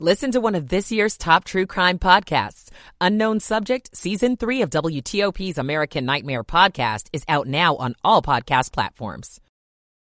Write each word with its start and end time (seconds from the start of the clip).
Listen 0.00 0.32
to 0.32 0.40
one 0.40 0.56
of 0.56 0.70
this 0.70 0.90
year's 0.90 1.16
top 1.16 1.44
true 1.44 1.66
crime 1.66 2.00
podcasts. 2.00 2.68
Unknown 3.00 3.38
Subject, 3.38 3.96
Season 3.96 4.36
3 4.36 4.62
of 4.62 4.70
WTOP's 4.70 5.56
American 5.56 6.04
Nightmare 6.04 6.42
podcast 6.42 7.06
is 7.12 7.22
out 7.28 7.46
now 7.46 7.76
on 7.76 7.94
all 8.02 8.20
podcast 8.20 8.72
platforms. 8.72 9.40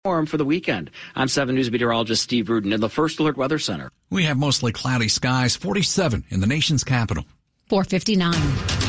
For 0.06 0.38
the 0.38 0.46
weekend. 0.46 0.92
I'm 1.14 1.28
7 1.28 1.54
News 1.54 1.70
meteorologist 1.70 2.24
Steve 2.24 2.50
Rudin 2.50 2.72
in 2.72 2.80
the 2.80 2.90
First 2.90 3.20
Alert 3.20 3.36
Weather 3.36 3.60
Center. 3.60 3.92
We 4.10 4.24
have 4.24 4.38
mostly 4.38 4.72
cloudy 4.72 5.10
skies, 5.10 5.58
47 5.58 6.24
in 6.30 6.40
the 6.40 6.48
nation's 6.48 6.86
capital. 6.86 7.26
459. 7.68 8.81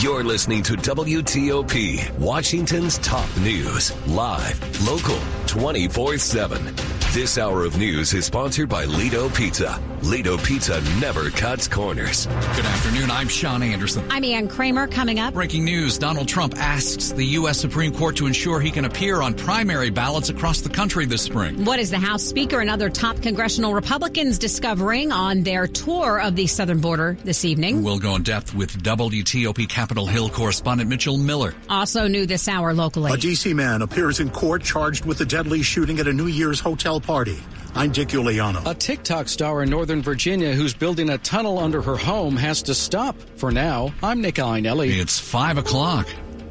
You're 0.00 0.24
listening 0.24 0.62
to 0.64 0.74
WTOP, 0.74 2.18
Washington's 2.18 2.98
top 2.98 3.34
news, 3.38 3.96
live, 4.06 4.86
local, 4.86 5.18
24 5.46 6.18
7. 6.18 6.74
This 7.14 7.38
hour 7.38 7.64
of 7.64 7.78
news 7.78 8.12
is 8.12 8.26
sponsored 8.26 8.68
by 8.68 8.84
Lido 8.84 9.30
Pizza. 9.30 9.80
Lido 10.02 10.36
Pizza 10.36 10.82
never 11.00 11.30
cuts 11.30 11.66
corners. 11.66 12.26
Good 12.26 12.66
afternoon. 12.66 13.10
I'm 13.10 13.26
Sean 13.26 13.62
Anderson. 13.62 14.06
I'm 14.10 14.22
Ann 14.22 14.48
Kramer. 14.48 14.86
Coming 14.86 15.18
up. 15.18 15.32
Breaking 15.32 15.64
news 15.64 15.96
Donald 15.96 16.28
Trump 16.28 16.58
asks 16.58 17.12
the 17.12 17.24
U.S. 17.24 17.58
Supreme 17.58 17.94
Court 17.94 18.16
to 18.16 18.26
ensure 18.26 18.60
he 18.60 18.70
can 18.70 18.84
appear 18.84 19.22
on 19.22 19.32
primary 19.32 19.88
ballots 19.88 20.28
across 20.28 20.60
the 20.60 20.68
country 20.68 21.06
this 21.06 21.22
spring. 21.22 21.64
What 21.64 21.80
is 21.80 21.90
the 21.90 21.98
House 21.98 22.22
Speaker 22.22 22.60
and 22.60 22.68
other 22.68 22.90
top 22.90 23.22
congressional 23.22 23.72
Republicans 23.72 24.38
discovering 24.38 25.10
on 25.10 25.42
their 25.42 25.66
tour 25.66 26.20
of 26.20 26.36
the 26.36 26.46
southern 26.46 26.80
border 26.80 27.16
this 27.24 27.46
evening? 27.46 27.82
We'll 27.82 27.98
go 27.98 28.14
in 28.16 28.24
depth 28.24 28.54
with 28.54 28.82
WTOP 28.82 29.66
Capitol 29.70 29.85
Hill 29.94 30.28
correspondent 30.28 30.90
Mitchell 30.90 31.16
Miller. 31.16 31.54
Also 31.68 32.08
new 32.08 32.26
this 32.26 32.48
hour 32.48 32.74
locally. 32.74 33.12
A 33.12 33.16
D.C. 33.16 33.54
man 33.54 33.82
appears 33.82 34.20
in 34.20 34.30
court 34.30 34.62
charged 34.62 35.04
with 35.04 35.18
the 35.18 35.24
deadly 35.24 35.62
shooting 35.62 35.98
at 36.00 36.08
a 36.08 36.12
New 36.12 36.26
Year's 36.26 36.58
hotel 36.60 37.00
party. 37.00 37.38
I'm 37.74 37.92
Dick 37.92 38.08
Uliano. 38.08 38.66
A 38.66 38.74
TikTok 38.74 39.28
star 39.28 39.62
in 39.62 39.70
Northern 39.70 40.02
Virginia 40.02 40.54
who's 40.54 40.72
building 40.74 41.10
a 41.10 41.18
tunnel 41.18 41.58
under 41.58 41.82
her 41.82 41.96
home 41.96 42.36
has 42.36 42.62
to 42.62 42.74
stop. 42.74 43.16
For 43.36 43.52
now, 43.52 43.92
I'm 44.02 44.20
Nick 44.22 44.36
Iannelli. 44.36 44.98
It's 44.98 45.18
5 45.18 45.58
o'clock. 45.58 46.08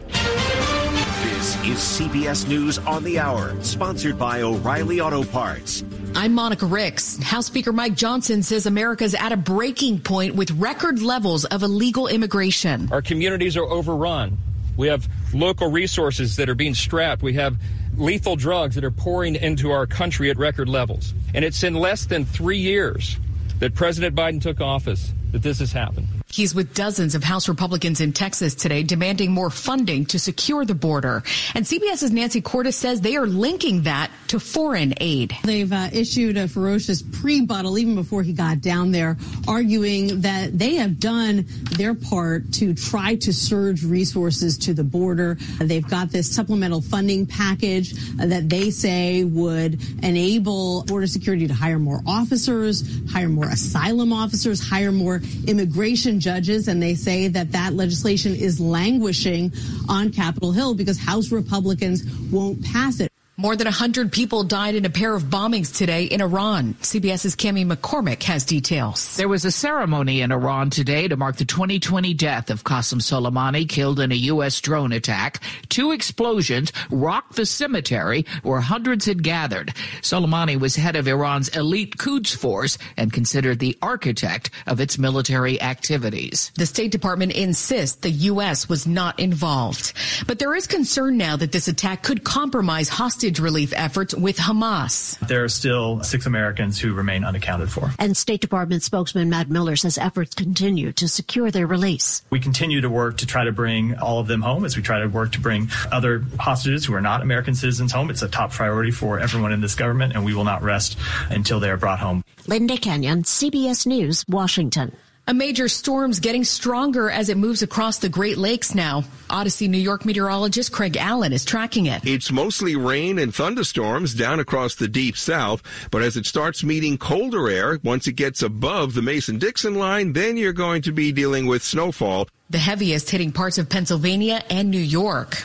This 0.07 1.55
is 1.63 1.77
CBS 1.77 2.47
News 2.47 2.77
on 2.79 3.03
the 3.03 3.19
Hour, 3.19 3.55
sponsored 3.61 4.17
by 4.17 4.41
O'Reilly 4.41 4.99
Auto 5.01 5.23
Parts. 5.23 5.83
I'm 6.17 6.33
Monica 6.33 6.65
Ricks. 6.65 7.21
House 7.21 7.47
Speaker 7.47 7.73
Mike 7.73 7.93
Johnson 7.93 8.41
says 8.41 8.65
America's 8.65 9.13
at 9.15 9.33
a 9.33 9.37
breaking 9.37 9.99
point 9.99 10.33
with 10.33 10.49
record 10.51 11.01
levels 11.01 11.43
of 11.43 11.61
illegal 11.61 12.07
immigration. 12.07 12.87
Our 12.89 13.01
communities 13.01 13.57
are 13.57 13.65
overrun. 13.65 14.37
We 14.77 14.87
have 14.87 15.09
local 15.33 15.69
resources 15.69 16.37
that 16.37 16.47
are 16.47 16.55
being 16.55 16.73
strapped. 16.73 17.21
We 17.21 17.33
have 17.33 17.57
lethal 17.97 18.37
drugs 18.37 18.75
that 18.75 18.85
are 18.85 18.91
pouring 18.91 19.35
into 19.35 19.71
our 19.71 19.85
country 19.85 20.29
at 20.29 20.37
record 20.37 20.69
levels. 20.69 21.13
And 21.33 21.43
it's 21.43 21.63
in 21.63 21.73
less 21.73 22.05
than 22.05 22.23
three 22.23 22.59
years 22.59 23.17
that 23.59 23.75
President 23.75 24.15
Biden 24.15 24.41
took 24.41 24.61
office 24.61 25.11
that 25.33 25.43
this 25.43 25.59
has 25.59 25.73
happened. 25.73 26.07
He's 26.35 26.53
with 26.53 26.73
dozens 26.73 27.15
of 27.15 27.23
House 27.23 27.47
Republicans 27.47 28.01
in 28.01 28.11
Texas 28.11 28.55
today 28.55 28.83
demanding 28.83 29.31
more 29.31 29.49
funding 29.49 30.05
to 30.07 30.19
secure 30.19 30.65
the 30.65 30.75
border. 30.75 31.23
And 31.53 31.63
CBS's 31.63 32.11
Nancy 32.11 32.41
Cordes 32.41 32.75
says 32.75 32.99
they 32.99 33.15
are 33.15 33.25
linking 33.25 33.83
that 33.83 34.11
to 34.27 34.41
foreign 34.41 34.93
aid. 34.99 35.33
They've 35.45 35.71
uh, 35.71 35.87
issued 35.93 36.35
a 36.35 36.49
ferocious 36.49 37.01
pre-buttal 37.01 37.77
even 37.77 37.95
before 37.95 38.21
he 38.21 38.33
got 38.33 38.59
down 38.59 38.91
there, 38.91 39.15
arguing 39.47 40.19
that 40.21 40.59
they 40.59 40.75
have 40.75 40.99
done 40.99 41.45
their 41.77 41.95
part 41.95 42.51
to 42.55 42.73
try 42.73 43.15
to 43.15 43.31
surge 43.31 43.85
resources 43.85 44.57
to 44.57 44.73
the 44.73 44.83
border. 44.83 45.37
They've 45.59 45.87
got 45.87 46.09
this 46.09 46.29
supplemental 46.29 46.81
funding 46.81 47.27
package 47.27 47.93
that 48.17 48.49
they 48.49 48.71
say 48.71 49.23
would 49.23 49.81
enable 50.03 50.83
border 50.83 51.07
security 51.07 51.47
to 51.47 51.53
hire 51.53 51.79
more 51.79 52.01
officers, 52.05 52.83
hire 53.09 53.29
more 53.29 53.47
asylum 53.47 54.11
officers, 54.11 54.59
hire 54.59 54.91
more 54.91 55.21
immigration 55.47 56.19
judges, 56.25 56.67
and 56.67 56.81
they 56.81 56.95
say 56.95 57.27
that 57.27 57.51
that 57.51 57.73
legislation 57.73 58.33
is 58.33 58.59
languishing 58.59 59.53
on 59.87 60.11
Capitol 60.11 60.51
Hill 60.51 60.73
because 60.73 60.97
House 60.97 61.31
Republicans 61.31 62.03
won't 62.31 62.65
pass 62.65 62.99
it. 62.99 63.11
More 63.37 63.57
than 63.57 63.65
100 63.65 64.13
people 64.13 64.45
died 64.45 64.75
in 64.75 64.85
a 64.85 64.89
pair 64.89 65.13
of 65.13 65.23
bombings 65.23 65.75
today 65.75 66.05
in 66.05 66.21
Iran. 66.21 66.75
CBS's 66.75 67.35
Cami 67.35 67.69
McCormick 67.69 68.23
has 68.23 68.45
details. 68.45 69.17
There 69.17 69.27
was 69.27 69.43
a 69.43 69.51
ceremony 69.51 70.21
in 70.21 70.31
Iran 70.31 70.69
today 70.69 71.09
to 71.09 71.17
mark 71.17 71.35
the 71.35 71.43
2020 71.43 72.13
death 72.13 72.49
of 72.49 72.63
Qasem 72.63 73.01
Soleimani, 73.01 73.67
killed 73.67 73.99
in 73.99 74.13
a 74.13 74.15
U.S. 74.31 74.61
drone 74.61 74.93
attack. 74.93 75.41
Two 75.67 75.91
explosions 75.91 76.71
rocked 76.89 77.35
the 77.35 77.45
cemetery 77.45 78.25
where 78.43 78.61
hundreds 78.61 79.03
had 79.05 79.21
gathered. 79.21 79.73
Soleimani 79.99 80.57
was 80.57 80.77
head 80.77 80.95
of 80.95 81.05
Iran's 81.05 81.49
elite 81.49 81.97
Quds 81.97 82.33
force 82.33 82.77
and 82.95 83.11
considered 83.11 83.59
the 83.59 83.77
architect 83.81 84.49
of 84.65 84.79
its 84.79 84.97
military 84.97 85.61
activities. 85.61 86.53
The 86.55 86.65
State 86.65 86.93
Department 86.93 87.33
insists 87.33 87.97
the 87.97 88.11
U.S. 88.11 88.69
was 88.69 88.87
not 88.87 89.19
involved. 89.19 89.91
But 90.25 90.39
there 90.39 90.55
is 90.55 90.67
concern 90.67 91.17
now 91.17 91.35
that 91.35 91.51
this 91.51 91.67
attack 91.67 92.01
could 92.01 92.23
compromise 92.23 92.87
hostage 92.87 93.24
relief 93.39 93.73
efforts 93.75 94.13
with 94.13 94.37
Hamas. 94.37 95.17
There 95.27 95.43
are 95.43 95.49
still 95.49 96.03
six 96.03 96.25
Americans 96.25 96.79
who 96.79 96.93
remain 96.93 97.23
unaccounted 97.23 97.71
for. 97.71 97.91
And 97.99 98.15
State 98.15 98.41
Department 98.41 98.83
spokesman 98.83 99.29
Matt 99.29 99.49
Miller 99.49 99.75
says 99.75 99.97
efforts 99.97 100.35
continue 100.35 100.91
to 100.93 101.07
secure 101.07 101.51
their 101.51 101.67
release. 101.67 102.23
We 102.29 102.39
continue 102.39 102.81
to 102.81 102.89
work 102.89 103.17
to 103.17 103.25
try 103.25 103.43
to 103.45 103.51
bring 103.51 103.97
all 103.97 104.19
of 104.19 104.27
them 104.27 104.41
home 104.41 104.65
as 104.65 104.77
we 104.77 104.83
try 104.83 104.99
to 104.99 105.07
work 105.07 105.31
to 105.33 105.39
bring 105.39 105.69
other 105.91 106.23
hostages 106.39 106.85
who 106.85 106.93
are 106.93 107.01
not 107.01 107.21
American 107.21 107.55
citizens 107.55 107.91
home. 107.91 108.09
It's 108.09 108.21
a 108.21 108.29
top 108.29 108.51
priority 108.51 108.91
for 108.91 109.19
everyone 109.19 109.51
in 109.51 109.61
this 109.61 109.75
government, 109.75 110.13
and 110.13 110.23
we 110.23 110.33
will 110.33 110.43
not 110.43 110.61
rest 110.61 110.97
until 111.29 111.59
they 111.59 111.69
are 111.69 111.77
brought 111.77 111.99
home. 111.99 112.23
Linda 112.47 112.77
Kenyon, 112.77 113.23
CBS 113.23 113.87
News, 113.87 114.23
Washington. 114.27 114.95
A 115.27 115.33
major 115.33 115.67
storm's 115.67 116.19
getting 116.19 116.43
stronger 116.43 117.09
as 117.09 117.29
it 117.29 117.37
moves 117.37 117.63
across 117.63 117.97
the 117.97 118.07
Great 118.07 118.37
Lakes 118.37 118.75
now. 118.75 119.03
Odyssey, 119.27 119.67
New 119.67 119.79
York 119.79 120.05
meteorologist 120.05 120.71
Craig 120.71 120.97
Allen 120.97 121.33
is 121.33 121.43
tracking 121.43 121.87
it. 121.87 122.05
It's 122.05 122.31
mostly 122.31 122.75
rain 122.75 123.17
and 123.17 123.33
thunderstorms 123.33 124.13
down 124.13 124.39
across 124.39 124.75
the 124.75 124.87
deep 124.87 125.17
south, 125.17 125.63
but 125.89 126.03
as 126.03 126.15
it 126.15 126.27
starts 126.27 126.63
meeting 126.63 126.99
colder 126.99 127.49
air, 127.49 127.79
once 127.83 128.05
it 128.05 128.13
gets 128.13 128.43
above 128.43 128.93
the 128.93 129.01
Mason-Dixon 129.01 129.73
line, 129.73 130.13
then 130.13 130.37
you're 130.37 130.53
going 130.53 130.83
to 130.83 130.91
be 130.91 131.11
dealing 131.11 131.47
with 131.47 131.63
snowfall. 131.63 132.27
The 132.47 132.59
heaviest 132.59 133.09
hitting 133.09 133.31
parts 133.31 133.57
of 133.57 133.69
Pennsylvania 133.69 134.43
and 134.51 134.69
New 134.69 134.77
York. 134.77 135.35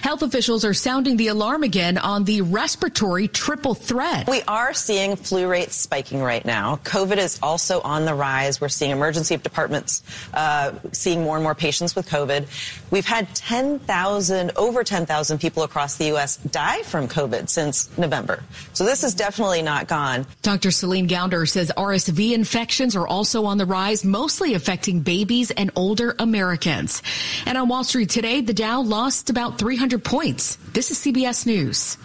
Health 0.00 0.22
officials 0.22 0.64
are 0.64 0.74
sounding 0.74 1.16
the 1.16 1.26
alarm 1.26 1.64
again 1.64 1.98
on 1.98 2.22
the 2.22 2.42
respiratory 2.42 3.26
triple 3.26 3.74
threat. 3.74 4.28
We 4.28 4.42
are 4.46 4.72
seeing 4.72 5.16
flu 5.16 5.48
rates 5.48 5.74
spiking 5.74 6.22
right 6.22 6.44
now. 6.44 6.76
COVID 6.84 7.16
is 7.16 7.40
also 7.42 7.80
on 7.80 8.04
the 8.04 8.14
rise. 8.14 8.60
We're 8.60 8.68
seeing 8.68 8.92
emergency 8.92 9.36
departments 9.38 10.04
uh, 10.34 10.70
seeing 10.92 11.24
more 11.24 11.34
and 11.34 11.42
more 11.42 11.56
patients 11.56 11.96
with 11.96 12.08
COVID. 12.08 12.46
We've 12.92 13.04
had 13.04 13.34
10,000, 13.34 14.52
over 14.54 14.84
10,000 14.84 15.38
people 15.40 15.64
across 15.64 15.96
the 15.96 16.06
U.S. 16.06 16.36
die 16.36 16.82
from 16.82 17.08
COVID 17.08 17.48
since 17.48 17.90
November. 17.98 18.44
So 18.72 18.84
this 18.84 19.02
is 19.02 19.14
definitely 19.14 19.62
not 19.62 19.88
gone. 19.88 20.24
Dr. 20.42 20.70
Celine 20.70 21.08
Gounder 21.08 21.48
says 21.48 21.72
RSV 21.76 22.34
infections 22.34 22.94
are 22.94 23.08
also 23.08 23.46
on 23.46 23.58
the 23.58 23.66
rise, 23.66 24.04
mostly 24.04 24.54
affecting 24.54 25.00
babies 25.00 25.50
and 25.50 25.72
older 25.74 26.14
Americans. 26.20 26.35
And 27.46 27.58
on 27.58 27.68
Wall 27.68 27.84
Street 27.84 28.10
today, 28.10 28.40
the 28.40 28.54
Dow 28.54 28.80
lost 28.80 29.30
about 29.30 29.58
300 29.58 30.04
points. 30.04 30.56
This 30.72 30.90
is 30.90 30.98
CBS 30.98 31.46
News. 31.46 31.96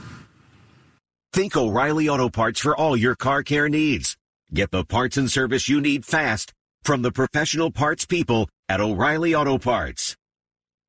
Think 1.34 1.56
O'Reilly 1.56 2.10
Auto 2.10 2.30
Parts 2.30 2.60
for 2.60 2.76
all 2.76 2.98
your 2.98 3.16
car 3.16 3.44
care 3.44 3.70
needs. 3.70 4.18
Get 4.54 4.72
the 4.72 4.84
parts 4.84 5.16
and 5.16 5.32
service 5.32 5.70
you 5.70 5.80
need 5.80 6.06
fast 6.06 6.52
from 6.84 7.02
the 7.02 7.12
professional 7.12 7.72
parts 7.72 8.06
people 8.06 8.50
at 8.68 8.82
O'Reilly 8.82 9.34
Auto 9.34 9.58
Parts. 9.58 10.18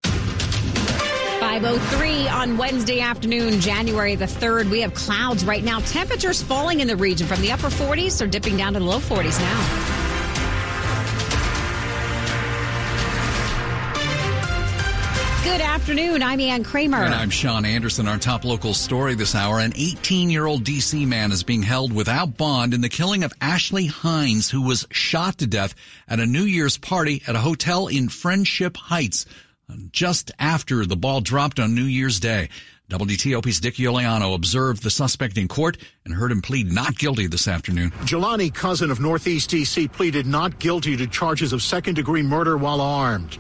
503 0.05 2.29
on 2.29 2.57
Wednesday 2.57 3.01
afternoon, 3.01 3.61
January 3.61 4.15
the 4.15 4.25
3rd. 4.25 4.71
We 4.71 4.81
have 4.81 4.95
clouds 4.95 5.45
right 5.45 5.63
now. 5.63 5.81
Temperatures 5.81 6.43
falling 6.43 6.81
in 6.81 6.89
the 6.89 6.97
region 6.97 7.27
from 7.27 7.41
the 7.41 7.53
upper 7.53 7.69
40s 7.69 8.25
or 8.25 8.27
dipping 8.27 8.57
down 8.57 8.73
to 8.73 8.79
the 8.79 8.85
low 8.85 8.99
40s 8.99 9.39
now. 9.39 10.02
Good 15.45 15.61
afternoon. 15.61 16.23
I'm 16.23 16.39
Ann 16.39 16.63
Kramer. 16.63 17.03
And 17.03 17.13
I'm 17.13 17.29
Sean 17.29 17.65
Anderson. 17.65 18.07
Our 18.07 18.17
top 18.17 18.45
local 18.45 18.75
story 18.75 19.17
this 19.17 19.35
hour. 19.35 19.59
An 19.59 19.73
18 19.75 20.31
year 20.31 20.47
old 20.47 20.63
DC 20.63 21.05
man 21.05 21.33
is 21.33 21.43
being 21.43 21.65
held 21.65 21.93
without 21.93 22.37
bond 22.37 22.73
in 22.73 22.81
the 22.81 22.89
killing 22.89 23.25
of 23.25 23.33
Ashley 23.41 23.87
Hines, 23.87 24.51
who 24.51 24.63
was 24.63 24.87
shot 24.93 25.39
to 25.39 25.49
death 25.49 25.75
at 26.07 26.21
a 26.21 26.27
New 26.27 26.45
Year's 26.45 26.79
party 26.79 27.25
at 27.27 27.35
a 27.35 27.41
hotel 27.41 27.89
in 27.89 28.09
Friendship 28.09 28.77
Heights 28.77 29.27
uh, 29.69 29.75
just 29.91 30.31
after 30.39 30.87
the 30.87 30.97
ball 30.97 31.21
dropped 31.21 31.59
on 31.59 31.75
New 31.75 31.83
Year's 31.83 32.21
Day. 32.21 32.49
WTOP's 32.93 33.59
Dick 33.59 33.77
Uliano 33.77 34.35
observed 34.35 34.83
the 34.83 34.91
suspect 34.91 35.39
in 35.39 35.49
court 35.49 35.79
and 36.05 36.13
heard 36.13 36.31
him 36.31 36.43
plead 36.43 36.71
not 36.71 36.99
guilty 36.99 37.27
this 37.27 37.49
afternoon. 37.49 37.91
Jelani 38.03 38.53
Cousin 38.53 38.91
of 38.91 39.01
Northeast 39.01 39.49
D.C. 39.49 39.89
pleaded 39.89 40.27
not 40.27 40.59
guilty 40.59 40.95
to 40.99 41.07
charges 41.07 41.55
of 41.55 41.63
second 41.63 41.95
degree 41.95 42.23
murder 42.23 42.59
while 42.59 42.83
armed. 42.83 43.39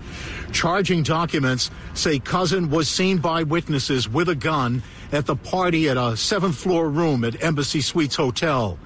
Charging 0.53 1.03
documents 1.03 1.71
say 1.93 2.19
Cousin 2.19 2.71
was 2.71 2.89
seen 2.89 3.19
by 3.19 3.43
witnesses 3.43 4.09
with 4.09 4.31
a 4.31 4.35
gun 4.35 4.83
at 5.13 5.27
the 5.27 5.37
party 5.37 5.91
at 5.91 5.99
a 5.99 6.17
seventh 6.17 6.57
floor 6.57 6.89
room 6.89 7.23
at 7.23 7.43
Embassy 7.45 7.83
Suites 7.83 8.17
Hotel. 8.17 8.79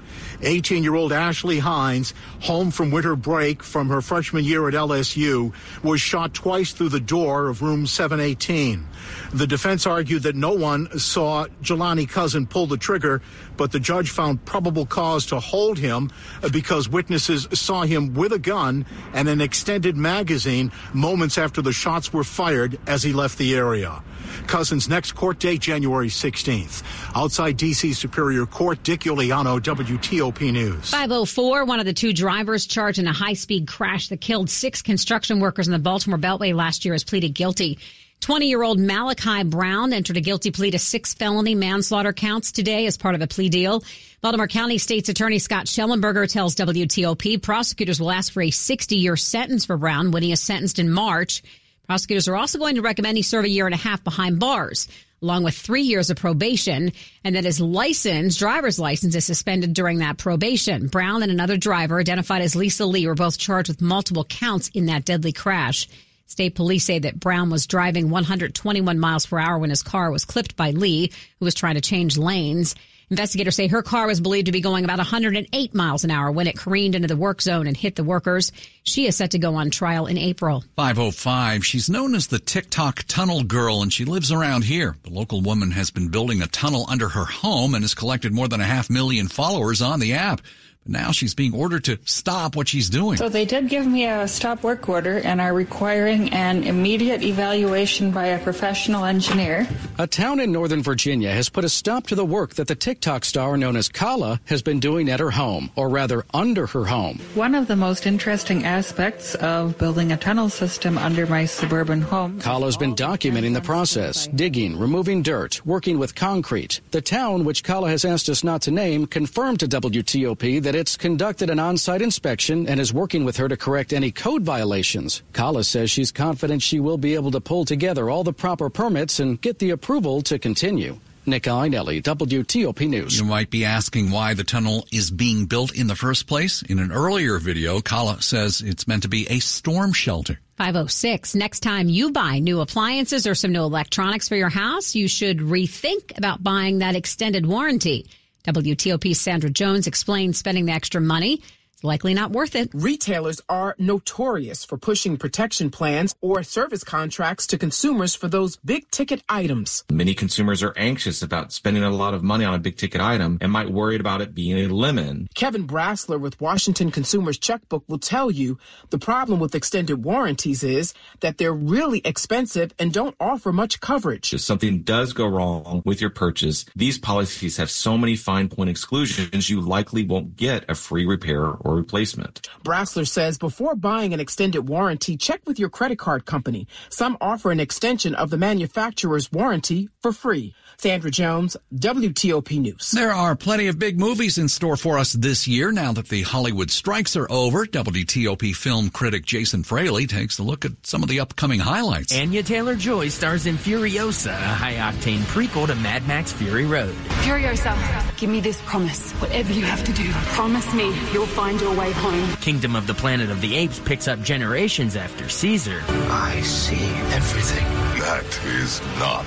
18 0.43 0.83
year 0.83 0.95
old 0.95 1.13
Ashley 1.13 1.59
Hines, 1.59 2.15
home 2.41 2.71
from 2.71 2.91
winter 2.91 3.17
break 3.17 3.63
from 3.63 3.89
her 3.89 4.01
freshman 4.01 4.45
year 4.45 4.69
at 4.69 4.75
LSU, 4.75 5.53
was 5.83 6.01
shot 6.01 6.35
twice 6.35 6.73
through 6.73 6.91
the 6.91 7.01
door 7.01 7.49
of 7.49 7.63
room 7.63 7.87
718. 7.87 8.87
The 9.33 9.47
defense 9.47 9.87
argued 9.87 10.23
that 10.23 10.37
no 10.37 10.53
one 10.53 10.99
saw 10.99 11.47
Jelani 11.63 12.09
Cousin 12.09 12.47
pull 12.47 12.67
the 12.67 12.77
trigger, 12.77 13.23
but 13.57 13.73
the 13.73 13.81
judge 13.81 14.11
found 14.11 14.45
probable 14.45 14.87
cause 14.87 15.27
to 15.27 15.41
hold 15.41 15.79
him 15.79 16.11
uh, 16.43 16.49
because 16.49 16.89
witnesses 16.89 17.49
saw 17.53 17.83
him 17.83 18.15
with 18.15 18.33
a 18.33 18.39
gun 18.39 18.87
and 19.13 19.29
an 19.29 19.41
extended 19.41 19.97
magazine 19.97 20.73
moments 20.93 21.39
after 21.39 21.63
the 21.63 21.73
shots 21.73 22.13
were 22.13 22.25
fired 22.25 22.79
as 22.87 23.03
he 23.03 23.13
left 23.13 23.39
the 23.39 23.55
area. 23.55 24.03
Cousin's 24.47 24.89
next 24.89 25.13
court 25.13 25.39
date, 25.39 25.61
January 25.61 26.09
16th. 26.09 26.83
Outside 27.15 27.57
D.C. 27.57 27.93
Superior 27.93 28.47
Court, 28.47 28.83
Dick 28.83 29.01
Uliano, 29.01 29.61
WTOP 29.61 30.53
News. 30.53 30.91
504, 30.91 31.65
one 31.65 31.81
of 31.81 31.87
the 31.87 31.93
two 31.93 32.13
drivers 32.13 32.67
charged 32.67 32.99
in 32.99 33.07
a 33.07 33.13
high 33.13 33.35
speed 33.35 33.67
crash 33.67 34.09
that 34.09 34.21
killed 34.21 34.51
six 34.51 34.83
construction 34.83 35.41
workers 35.41 35.69
in 35.69 35.73
the 35.73 35.79
Baltimore 35.79 36.19
Beltway 36.19 36.55
last 36.55 36.85
year 36.85 36.95
has 36.95 37.05
pleaded 37.05 37.35
guilty. 37.35 37.79
20 38.21 38.49
year 38.49 38.63
old 38.63 38.79
Malachi 38.79 39.45
Brown 39.45 39.93
entered 39.93 40.17
a 40.17 40.21
guilty 40.21 40.51
plea 40.51 40.71
to 40.71 40.79
six 40.79 41.15
felony 41.15 41.55
manslaughter 41.55 42.13
counts 42.13 42.51
today 42.51 42.87
as 42.87 42.97
part 42.97 43.15
of 43.15 43.21
a 43.21 43.27
plea 43.27 43.49
deal. 43.49 43.85
Baltimore 44.23 44.49
County 44.49 44.79
State's 44.79 45.09
Attorney 45.09 45.39
Scott 45.39 45.67
Shellenberger 45.67 46.31
tells 46.31 46.57
WTOP 46.57 47.43
prosecutors 47.43 48.01
will 48.01 48.11
ask 48.11 48.33
for 48.33 48.43
a 48.43 48.51
60 48.51 48.97
year 48.97 49.17
sentence 49.17 49.67
for 49.67 49.77
Brown 49.77 50.11
when 50.11 50.23
he 50.23 50.33
is 50.33 50.43
sentenced 50.43 50.79
in 50.79 50.91
March. 50.91 51.43
Prosecutors 51.87 52.27
are 52.29 52.37
also 52.37 52.59
going 52.59 52.75
to 52.75 52.83
recommend 52.83 53.17
he 53.17 53.23
serve 53.23 53.45
a 53.45 53.49
year 53.49 53.67
and 53.67 53.75
a 53.75 53.79
half 53.79 54.03
behind 54.03 54.41
bars, 54.41 54.89
along 55.23 55.45
with 55.45 55.55
three 55.57 55.83
years 55.83 56.11
of 56.11 56.17
probation, 56.17 56.93
and 57.23 57.37
that 57.37 57.45
his 57.45 57.61
license, 57.61 58.37
driver's 58.37 58.79
license, 58.79 59.15
is 59.15 59.25
suspended 59.25 59.73
during 59.73 59.99
that 59.99 60.19
probation. 60.19 60.89
Brown 60.89 61.23
and 61.23 61.31
another 61.31 61.57
driver, 61.57 62.01
identified 62.01 62.43
as 62.43 62.57
Lisa 62.57 62.87
Lea, 62.87 63.07
were 63.07 63.15
both 63.15 63.39
charged 63.39 63.69
with 63.69 63.81
multiple 63.81 64.25
counts 64.25 64.69
in 64.69 64.87
that 64.87 65.05
deadly 65.05 65.33
crash. 65.33 65.89
State 66.27 66.57
police 66.57 66.85
say 66.85 66.99
that 66.99 67.21
Brown 67.21 67.51
was 67.51 67.69
driving 67.69 68.11
121 68.11 68.99
miles 68.99 69.27
per 69.27 69.39
hour 69.39 69.59
when 69.59 69.71
his 69.71 69.85
car 69.85 70.11
was 70.11 70.25
clipped 70.25 70.57
by 70.57 70.73
Lea, 70.73 71.13
who 71.39 71.45
was 71.45 71.55
trying 71.55 71.77
to 71.77 71.81
change 71.81 72.19
lanes. 72.19 72.75
Investigators 73.09 73.55
say 73.55 73.69
her 73.69 73.83
car 73.83 74.09
was 74.09 74.21
believed 74.21 74.47
to 74.47 74.53
be 74.53 74.61
going 74.61 74.85
about 74.85 74.99
108 74.99 75.75
miles 75.75 76.03
an 76.03 76.11
hour 76.11 76.29
when 76.33 76.49
it 76.49 76.59
careened 76.59 76.97
into 76.97 77.07
the 77.07 77.17
work 77.17 77.41
zone 77.41 77.69
and 77.69 77.77
hit 77.77 77.95
the 77.95 78.03
workers. 78.03 78.51
She 78.83 79.07
is 79.07 79.15
set 79.17 79.31
to 79.31 79.39
go 79.39 79.55
on 79.55 79.71
trial 79.71 80.07
in 80.07 80.19
April. 80.19 80.65
505. 80.75 81.65
She's 81.65 81.89
known 81.89 82.17
as 82.17 82.27
the 82.27 82.41
TikTok 82.41 83.05
Tunnel 83.07 83.45
Girl 83.45 83.81
and 83.81 83.93
she 83.93 84.05
lives 84.05 84.33
around 84.33 84.65
here. 84.65 84.97
The 85.05 85.11
local 85.11 85.41
woman 85.41 85.71
has 85.71 85.93
been 85.93 86.09
building 86.09 86.43
a 86.43 86.49
tunnel 86.49 86.85
under 86.89 87.09
her 87.09 87.27
home 87.27 87.75
and 87.77 87.85
has 87.85 87.95
collected 87.95 88.33
more 88.33 88.49
than 88.49 88.61
a 88.61 88.65
half 88.65 88.91
million 88.91 89.29
followers 89.29 89.81
on 89.81 90.01
the 90.01 90.15
app. 90.15 90.41
Now 90.89 91.11
she's 91.11 91.35
being 91.35 91.55
ordered 91.55 91.85
to 91.85 91.99
stop 92.05 92.57
what 92.57 92.69
she's 92.69 92.89
doing. 92.91 93.17
So 93.17 93.29
they 93.29 93.45
did 93.45 93.69
give 93.69 93.87
me 93.87 94.07
a 94.07 94.29
stop 94.29 94.63
work 94.63 94.89
order 94.89 95.19
and 95.19 95.41
are 95.41 95.53
requiring 95.53 96.33
an 96.33 96.63
immediate 96.63 97.23
evaluation 97.23 98.11
by 98.11 98.27
a 98.27 98.39
professional 98.43 99.05
engineer. 99.05 99.69
A 99.99 100.07
town 100.07 100.41
in 100.41 100.53
Northern 100.53 100.83
Virginia 100.83 101.31
has 101.31 101.49
put 101.49 101.65
a 101.65 101.69
stop 101.69 102.07
to 102.09 102.15
the 102.15 102.25
work 102.25 102.55
that 102.55 102.69
the 102.69 102.75
TikTok 102.75 103.25
star 103.25 103.57
known 103.57 103.77
as 103.77 103.89
Kala 103.89 104.41
has 104.45 104.63
been 104.63 104.79
doing 104.79 105.09
at 105.09 105.21
her 105.21 105.31
home, 105.31 105.71
or 105.75 105.89
rather 105.89 106.25
under 106.33 106.67
her 106.67 106.85
home. 106.85 107.19
One 107.35 107.55
of 107.55 107.67
the 107.67 107.77
most 107.77 108.07
interesting 108.07 108.65
aspects 108.65 109.35
of 109.37 109.77
building 109.79 110.13
a 110.13 110.17
tunnel 110.17 110.49
system 110.49 110.99
under 110.99 111.27
my 111.27 111.47
suburban 111.47 112.03
home. 112.03 112.41
Kala's 112.41 112.77
been 112.77 112.95
documenting 112.95 113.55
the 113.55 113.61
process, 113.61 114.29
digging, 114.29 114.79
removing 114.79 115.23
dirt, 115.23 115.65
working 115.67 115.99
with 115.99 116.15
concrete. 116.15 116.81
The 116.93 117.01
town, 117.01 117.45
which 117.45 117.65
Kala 117.65 117.89
has 117.89 118.05
asked 118.05 118.29
us 118.29 118.45
not 118.45 118.63
to 118.63 118.71
name, 118.71 119.07
confirmed 119.07 119.61
to 119.61 119.69
WTOP 119.69 120.63
that 120.63 120.76
it's 120.77 120.97
conducted 120.97 121.51
an 121.51 121.59
on-site 121.59 122.03
inspection 122.03 122.69
and 122.69 122.79
is 122.79 122.93
working 122.93 123.25
with 123.25 123.37
her 123.39 123.49
to 123.49 123.57
correct 123.57 123.93
any 123.93 124.13
code 124.13 124.43
violations. 124.43 125.23
Kala 125.33 125.65
says 125.65 125.91
she's 125.91 126.13
confident 126.13 126.63
she 126.63 126.81
will 126.81 126.99
be 126.99 127.15
able 127.15 127.31
to 127.33 127.41
pull 127.41 127.65
together 127.65 128.11
all 128.11 128.23
the 128.23 128.33
proper 128.33 128.71
permits 128.71 129.19
and 129.19 129.41
get 129.41 129.59
the 129.59 129.71
approval 129.71 130.23
to 130.23 130.39
continue. 130.39 130.99
Nick 131.29 131.45
Iannelli, 131.45 132.01
WTOP 132.03 132.89
News. 132.89 133.19
You 133.19 133.25
might 133.25 133.51
be 133.51 133.65
asking 133.65 134.13
why 134.13 134.35
the 134.35 134.45
tunnel 134.45 134.87
is 134.93 135.11
being 135.11 135.47
built 135.47 135.75
in 135.75 135.89
the 135.89 135.97
first 135.97 136.29
place. 136.29 136.63
In 136.63 136.79
an 136.79 136.93
earlier 136.93 137.39
video, 137.39 137.81
Kala 137.81 138.23
says 138.23 138.63
it's 138.65 138.87
meant 138.87 139.03
to 139.03 139.09
be 139.09 139.27
a 139.29 139.41
storm 139.41 139.93
shelter. 139.93 140.39
506. 140.59 141.35
Next 141.35 141.61
time 141.61 141.89
you 141.89 142.13
buy 142.13 142.39
new 142.39 142.61
appliances 142.61 143.27
or 143.27 143.35
some 143.35 143.53
new 143.53 143.63
electronics 143.63 144.29
for 144.29 144.37
your 144.37 144.49
house, 144.49 144.95
you 144.95 145.09
should 145.09 145.39
rethink 145.39 146.17
about 146.17 146.45
buying 146.45 146.79
that 146.79 146.95
extended 146.95 147.45
warranty. 147.45 148.07
WTOP's 148.47 149.21
Sandra 149.21 149.51
Jones 149.51 149.87
explains 149.87 150.39
spending 150.39 150.67
the 150.67 150.73
extra 150.73 151.01
money 151.01 151.41
it's 151.77 151.85
likely 151.85 152.15
not 152.15 152.31
worth 152.31 152.57
it. 152.57 152.71
Retailers 152.73 153.43
are 153.51 153.77
notorious 153.79 154.65
for 154.65 154.79
pushing 154.79 155.19
protection 155.19 155.69
plans 155.69 156.15
or 156.23 156.43
service 156.43 156.83
contracts 156.83 157.47
to 157.49 157.59
consumers 157.59 158.15
for 158.15 158.29
those 158.29 158.57
big 158.57 158.91
ticket 158.91 159.23
items. 159.29 159.85
Many 159.91 160.15
consumers 160.15 160.63
are 160.63 160.73
anxious 160.79 161.21
about 161.21 161.53
spending 161.53 161.83
a 161.83 161.91
lot 161.91 162.15
of 162.15 162.23
money 162.23 162.47
on 162.47 162.55
a 162.55 162.59
big 162.59 162.79
ticket 162.79 163.03
item 163.03 163.37
and 163.43 163.53
might 163.53 163.69
worry 163.71 163.97
about 163.97 164.23
it 164.23 164.35
being 164.35 164.57
a 164.57 164.75
lemon. 164.75 165.29
Kevin 165.35 165.67
Brasler 165.67 166.19
with 166.19 166.41
Washington 166.41 166.91
Consumers 166.91 167.37
Checkbook 167.37 167.85
will 167.89 167.99
tell 167.99 168.31
you 168.31 168.57
the 168.89 168.99
problem 168.99 169.39
with 169.39 169.55
extended 169.55 170.03
warranties 170.03 170.65
is 170.65 170.95
that 171.21 171.37
they're 171.37 171.53
really 171.53 172.01
expensive 172.07 172.73
and 172.79 172.91
don't 172.91 173.17
offer 173.21 173.53
much 173.53 173.81
coverage. 173.81 174.33
If 174.33 174.41
something 174.41 174.81
does 174.81 175.13
go 175.13 175.27
wrong 175.27 175.83
with 175.85 176.01
your 176.01 176.09
purchase, 176.09 176.65
these 176.75 176.99
policies 176.99 177.59
have 177.59 177.71
so 177.71 177.99
many 177.99 178.17
fine 178.17 178.49
point 178.49 178.71
exclusions 178.71 179.51
you 179.51 179.61
likely 179.61 180.07
won't 180.07 180.37
get 180.37 180.65
a 180.71 180.75
free 180.75 181.05
repair 181.05 181.45
or 181.67 181.75
replacement. 181.75 182.49
Brasler 182.65 183.07
says 183.07 183.39
before 183.39 183.75
buying 183.75 184.15
an 184.15 184.21
extended 184.21 184.69
warranty, 184.69 185.17
check 185.17 185.41
with 185.47 185.59
your 185.59 185.69
credit 185.69 185.99
card 185.99 186.25
company. 186.25 186.67
Some 186.89 187.19
offer 187.21 187.51
an 187.51 187.61
extension 187.61 188.15
of 188.15 188.31
the 188.31 188.39
manufacturer's 188.39 189.33
warranty 189.33 189.89
for 190.01 190.13
free. 190.13 190.55
Sandra 190.79 191.11
Jones, 191.11 191.57
WTOP 191.75 192.61
News. 192.61 192.91
There 192.91 193.13
are 193.13 193.35
plenty 193.35 193.69
of 193.69 193.79
big 193.79 193.99
movies 193.99 194.39
in 194.39 194.49
store 194.49 194.77
for 194.77 194.99
us 194.99 195.13
this 195.13 195.49
year 195.49 195.73
now 195.73 195.93
that 195.93 196.09
the 196.09 196.23
Hollywood 196.23 196.71
strikes 196.71 197.17
are 197.17 197.31
over. 197.31 197.65
WTOP 197.67 198.55
film 198.55 198.91
critic 198.91 199.25
Jason 199.25 199.63
Fraley 199.63 200.07
takes 200.07 200.39
a 200.39 200.43
look 200.43 200.65
at 200.65 200.73
some 200.83 201.03
of 201.03 201.09
the 201.09 201.21
upcoming 201.21 201.61
highlights. 201.61 202.17
Anya 202.17 202.43
Taylor-Joy 202.43 203.09
stars 203.09 203.47
in 203.47 203.57
Furiosa, 203.57 204.33
a 204.33 204.55
high-octane 204.55 205.21
prequel 205.21 205.67
to 205.67 205.75
Mad 205.75 206.07
Max 206.07 206.33
Fury 206.33 206.67
Road. 206.67 206.95
Furiosa, 207.23 208.17
give 208.17 208.31
me 208.31 208.41
this 208.41 208.61
promise. 208.63 209.13
Whatever 209.13 209.53
you 209.53 209.65
have 209.65 209.83
to 209.85 209.93
do, 209.93 210.11
promise 210.35 210.73
me 210.75 210.95
you'll 211.13 211.27
find 211.27 211.61
your 211.61 211.75
way 211.75 211.93
home. 211.93 212.37
Kingdom 212.37 212.77
of 212.77 212.87
the 212.87 212.95
Planet 212.95 213.31
of 213.31 213.41
the 213.41 213.57
Apes 213.57 213.81
picks 213.81 214.09
up 214.09 214.21
generations 214.23 214.97
after 214.97 215.29
Caesar. 215.29 215.83
I 215.89 216.41
see 216.43 216.87
everything. 217.15 217.65
That 218.01 218.41
is 218.45 218.81
not 218.99 219.27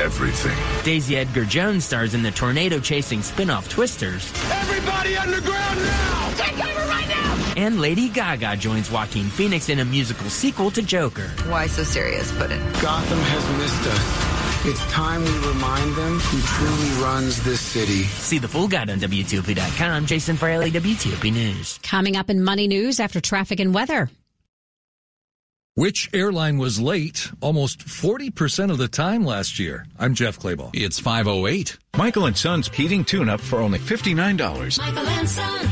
everything. 0.00 0.56
Daisy 0.84 1.16
Edgar 1.16 1.44
Jones 1.44 1.84
stars 1.84 2.14
in 2.14 2.22
the 2.22 2.30
tornado 2.30 2.78
chasing 2.80 3.22
spin 3.22 3.50
off 3.50 3.68
Twisters. 3.68 4.32
Everybody 4.50 5.16
underground 5.16 5.80
now! 5.80 6.32
Take 6.36 6.56
cover 6.56 6.88
right 6.88 7.08
now! 7.08 7.54
And 7.56 7.80
Lady 7.80 8.08
Gaga 8.08 8.56
joins 8.56 8.90
Joaquin 8.90 9.28
Phoenix 9.28 9.68
in 9.68 9.80
a 9.80 9.84
musical 9.84 10.28
sequel 10.30 10.70
to 10.72 10.82
Joker. 10.82 11.28
Why 11.46 11.66
so 11.66 11.82
serious, 11.82 12.30
Puddin'? 12.38 12.60
Gotham 12.80 13.18
has 13.18 13.58
missed 13.58 13.86
us. 13.94 14.32
It's 14.64 14.92
time 14.92 15.24
we 15.24 15.48
remind 15.48 15.96
them 15.96 16.20
who 16.20 16.40
truly 16.40 17.02
runs 17.02 17.42
this 17.42 17.60
city. 17.60 18.04
See 18.04 18.38
the 18.38 18.46
full 18.46 18.68
guide 18.68 18.90
on 18.90 19.00
WTOP.com. 19.00 20.06
Jason 20.06 20.36
Fraley, 20.36 20.70
WTOP 20.70 21.32
News. 21.32 21.80
Coming 21.82 22.16
up 22.16 22.30
in 22.30 22.44
Money 22.44 22.68
News 22.68 23.00
after 23.00 23.20
traffic 23.20 23.58
and 23.58 23.74
weather. 23.74 24.08
Which 25.74 26.10
airline 26.12 26.58
was 26.58 26.78
late 26.78 27.32
almost 27.40 27.78
40% 27.78 28.70
of 28.70 28.76
the 28.76 28.88
time 28.88 29.24
last 29.24 29.58
year? 29.58 29.86
I'm 29.98 30.12
Jeff 30.12 30.38
Clabaugh. 30.38 30.68
It's 30.74 30.98
508. 31.00 31.78
Michael 31.96 32.26
and 32.26 32.36
Son's 32.36 32.68
heating 32.68 33.06
tune-up 33.06 33.40
for 33.40 33.58
only 33.58 33.78
$59. 33.78 34.78
Michael 34.78 35.06
and 35.06 35.26
Son. 35.26 35.70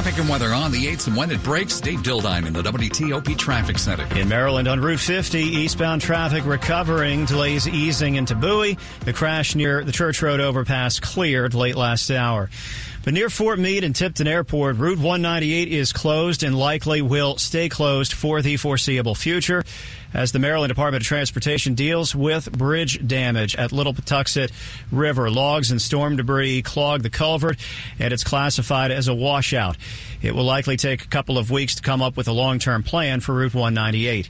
Traffic 0.00 0.18
and 0.18 0.30
weather 0.30 0.54
on 0.54 0.72
the 0.72 0.86
8th 0.86 1.08
and 1.08 1.16
when 1.16 1.30
it 1.30 1.42
breaks. 1.42 1.78
Dave 1.78 1.98
Dildine 1.98 2.46
in 2.46 2.54
the 2.54 2.62
WTOP 2.62 3.36
Traffic 3.36 3.78
Center. 3.78 4.06
In 4.18 4.30
Maryland 4.30 4.66
on 4.66 4.80
Route 4.80 4.98
50, 4.98 5.38
eastbound 5.38 6.00
traffic 6.00 6.46
recovering, 6.46 7.26
delays 7.26 7.68
easing 7.68 8.14
into 8.14 8.34
Bowie. 8.34 8.78
The 9.00 9.12
crash 9.12 9.54
near 9.54 9.84
the 9.84 9.92
Church 9.92 10.22
Road 10.22 10.40
overpass 10.40 11.00
cleared 11.00 11.52
late 11.52 11.76
last 11.76 12.10
hour. 12.10 12.48
But 13.04 13.12
near 13.12 13.28
Fort 13.28 13.58
Meade 13.58 13.84
and 13.84 13.94
Tipton 13.94 14.26
Airport, 14.26 14.76
Route 14.76 14.96
198 14.96 15.68
is 15.68 15.92
closed 15.92 16.44
and 16.44 16.58
likely 16.58 17.02
will 17.02 17.36
stay 17.36 17.68
closed 17.68 18.14
for 18.14 18.40
the 18.40 18.56
foreseeable 18.56 19.14
future 19.14 19.64
as 20.12 20.32
the 20.32 20.38
Maryland 20.38 20.70
Department 20.70 21.02
of 21.02 21.06
Transportation 21.06 21.74
deals 21.74 22.14
with 22.14 22.50
bridge 22.52 23.06
damage 23.06 23.56
at 23.56 23.72
Little 23.72 23.94
Patuxent 23.94 24.50
River. 24.90 25.30
Logs 25.30 25.70
and 25.70 25.80
storm 25.80 26.16
debris 26.16 26.62
clog 26.62 27.02
the 27.02 27.10
culvert, 27.10 27.58
and 27.98 28.12
it's 28.12 28.24
classified 28.24 28.90
as 28.90 29.08
a 29.08 29.14
washout. 29.14 29.76
It 30.22 30.34
will 30.34 30.44
likely 30.44 30.76
take 30.76 31.04
a 31.04 31.08
couple 31.08 31.38
of 31.38 31.50
weeks 31.50 31.76
to 31.76 31.82
come 31.82 32.02
up 32.02 32.16
with 32.16 32.28
a 32.28 32.32
long 32.32 32.58
term 32.58 32.82
plan 32.82 33.20
for 33.20 33.34
Route 33.34 33.54
198. 33.54 34.28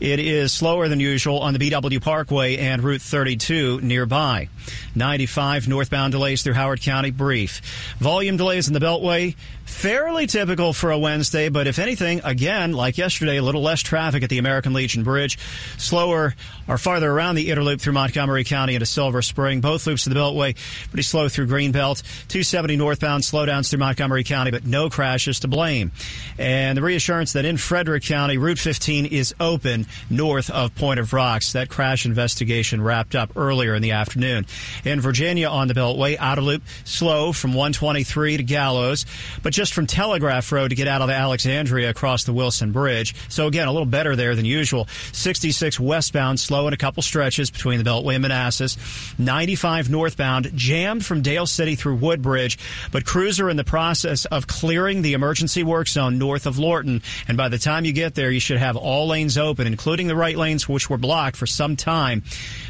It 0.00 0.20
is 0.20 0.52
slower 0.52 0.88
than 0.88 1.00
usual 1.00 1.40
on 1.40 1.54
the 1.54 1.58
BW 1.58 2.00
Parkway 2.00 2.56
and 2.56 2.84
Route 2.84 3.02
32 3.02 3.80
nearby. 3.80 4.48
95 4.94 5.66
northbound 5.66 6.12
delays 6.12 6.42
through 6.42 6.54
Howard 6.54 6.80
County 6.80 7.10
brief. 7.10 7.60
Volume 7.98 8.36
delays 8.36 8.68
in 8.68 8.74
the 8.74 8.80
Beltway, 8.80 9.34
fairly 9.64 10.26
typical 10.26 10.72
for 10.72 10.92
a 10.92 10.98
Wednesday, 10.98 11.48
but 11.48 11.66
if 11.66 11.78
anything, 11.78 12.20
again, 12.22 12.72
like 12.72 12.96
yesterday, 12.96 13.38
a 13.38 13.42
little 13.42 13.62
less 13.62 13.80
traffic 13.80 14.22
at 14.22 14.30
the 14.30 14.38
American 14.38 14.72
Legion 14.72 15.02
Bridge. 15.02 15.38
Slower 15.78 16.34
or 16.68 16.78
farther 16.78 17.10
around 17.10 17.34
the 17.34 17.50
inner 17.50 17.62
loop 17.62 17.80
through 17.80 17.94
Montgomery 17.94 18.44
County 18.44 18.74
into 18.74 18.86
Silver 18.86 19.22
Spring. 19.22 19.60
Both 19.60 19.86
loops 19.86 20.06
of 20.06 20.14
the 20.14 20.20
Beltway 20.20 20.56
pretty 20.90 21.02
slow 21.02 21.28
through 21.28 21.48
Greenbelt. 21.48 22.02
270 22.28 22.76
northbound 22.76 23.24
slowdowns 23.24 23.70
through 23.70 23.80
Montgomery 23.80 24.22
County, 24.22 24.52
but 24.52 24.64
no 24.64 24.90
crashes 24.90 25.40
to 25.40 25.48
blame. 25.48 25.90
And 26.38 26.76
the 26.76 26.82
reassurance 26.82 27.32
that 27.32 27.44
in 27.44 27.56
Frederick 27.56 28.04
County, 28.04 28.38
Route 28.38 28.58
15 28.58 29.06
is 29.06 29.34
open 29.40 29.86
north 30.10 30.50
of 30.50 30.74
Point 30.74 31.00
of 31.00 31.12
Rocks. 31.12 31.52
That 31.52 31.68
crash 31.68 32.06
investigation 32.06 32.82
wrapped 32.82 33.14
up 33.14 33.36
earlier 33.36 33.74
in 33.74 33.82
the 33.82 33.92
afternoon. 33.92 34.46
In 34.84 35.00
Virginia 35.00 35.48
on 35.48 35.68
the 35.68 35.74
Beltway, 35.74 36.16
outer 36.18 36.40
loop 36.40 36.62
slow 36.84 37.32
from 37.32 37.52
123 37.52 38.38
to 38.38 38.42
Gallows, 38.42 39.06
but 39.42 39.52
just 39.52 39.72
from 39.72 39.86
Telegraph 39.86 40.50
Road 40.52 40.68
to 40.68 40.74
get 40.74 40.88
out 40.88 41.02
of 41.02 41.10
Alexandria 41.10 41.90
across 41.90 42.24
the 42.24 42.32
Wilson 42.32 42.72
Bridge. 42.72 43.14
So 43.28 43.46
again, 43.46 43.68
a 43.68 43.72
little 43.72 43.86
better 43.86 44.16
there 44.16 44.34
than 44.34 44.44
usual. 44.44 44.88
66 45.12 45.80
westbound 45.80 46.40
slow 46.40 46.66
in 46.68 46.74
a 46.74 46.76
couple 46.76 47.02
stretches 47.02 47.50
between 47.50 47.82
the 47.82 47.88
Beltway 47.88 48.14
and 48.14 48.22
Manassas. 48.22 48.76
95 49.18 49.90
northbound 49.90 50.50
jammed 50.54 51.04
from 51.04 51.22
Dale 51.22 51.46
City 51.46 51.74
through 51.74 51.96
Woodbridge, 51.96 52.58
but 52.92 53.04
crews 53.04 53.40
are 53.40 53.50
in 53.50 53.56
the 53.56 53.64
process 53.64 54.24
of 54.26 54.46
clearing 54.46 55.02
the 55.02 55.14
emergency 55.14 55.62
work 55.62 55.88
zone 55.88 56.18
north 56.18 56.46
of 56.46 56.58
Lorton. 56.58 57.02
And 57.26 57.36
by 57.36 57.48
the 57.48 57.58
time 57.58 57.84
you 57.84 57.92
get 57.92 58.14
there, 58.14 58.30
you 58.30 58.40
should 58.40 58.58
have 58.58 58.76
all 58.76 59.08
lanes 59.08 59.38
open, 59.38 59.66
including 59.78 60.08
the 60.08 60.16
right 60.16 60.36
lanes, 60.36 60.68
which 60.68 60.90
were 60.90 60.98
blocked 60.98 61.36
for 61.36 61.46
some 61.46 61.76
time 61.76 62.20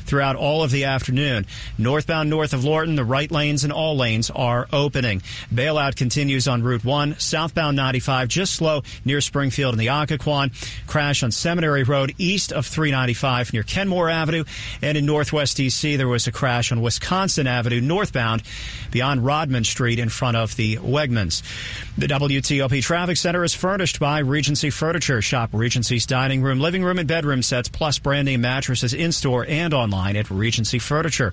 throughout 0.05 0.37
all 0.37 0.63
of 0.63 0.71
the 0.71 0.85
afternoon. 0.85 1.47
Northbound 1.79 2.29
north 2.29 2.53
of 2.53 2.65
Lorton, 2.65 2.97
the 2.97 3.05
right 3.05 3.31
lanes 3.31 3.65
and 3.65 3.73
all 3.73 3.97
lanes 3.97 4.29
are 4.29 4.69
opening. 4.75 5.23
Bailout 5.53 5.97
continues 5.97 6.47
on 6.47 6.63
Route 6.63 6.85
1. 6.85 7.19
Southbound 7.19 7.77
95 7.77 8.29
just 8.29 8.55
slow 8.55 8.83
near 9.07 9.23
Springfield 9.23 9.73
and 9.73 9.81
the 9.81 9.87
Occoquan. 9.87 10.53
Crash 10.87 11.23
on 11.23 11.31
Seminary 11.31 11.83
Road 11.83 12.15
east 12.19 12.53
of 12.53 12.67
395 12.67 13.55
near 13.55 13.63
Kenmore 13.63 14.11
Avenue. 14.11 14.45
And 14.83 14.99
in 14.99 15.07
Northwest 15.07 15.57
DC, 15.57 15.97
there 15.97 16.09
was 16.09 16.27
a 16.27 16.33
crash 16.33 16.73
on 16.73 16.83
Wisconsin 16.83 17.47
Avenue 17.47 17.81
northbound 17.81 18.43
beyond 18.91 19.25
Rodman 19.25 19.65
Street 19.65 19.99
in 19.99 20.11
front 20.11 20.37
of 20.37 20.57
the 20.57 20.77
Wegmans. 20.77 21.43
The 21.97 22.07
WTOP 22.07 22.83
Traffic 22.83 23.17
Center 23.17 23.45
is 23.45 23.55
furnished 23.55 23.99
by 23.99 24.19
Regency 24.19 24.69
Furniture. 24.69 25.23
Shop 25.23 25.51
Regency's 25.53 26.05
dining 26.05 26.43
room, 26.43 26.61
living 26.61 26.85
room, 26.85 26.98
and 26.99 27.09
bedroom 27.09 27.43
sets, 27.43 27.69
plus 27.69 27.99
brand 27.99 28.27
name 28.27 28.41
mattresses 28.41 28.93
in 28.93 29.13
store 29.13 29.47
and 29.49 29.73
online 29.73 30.17
at 30.17 30.31
Regency 30.31 30.79
Furniture. 30.79 31.33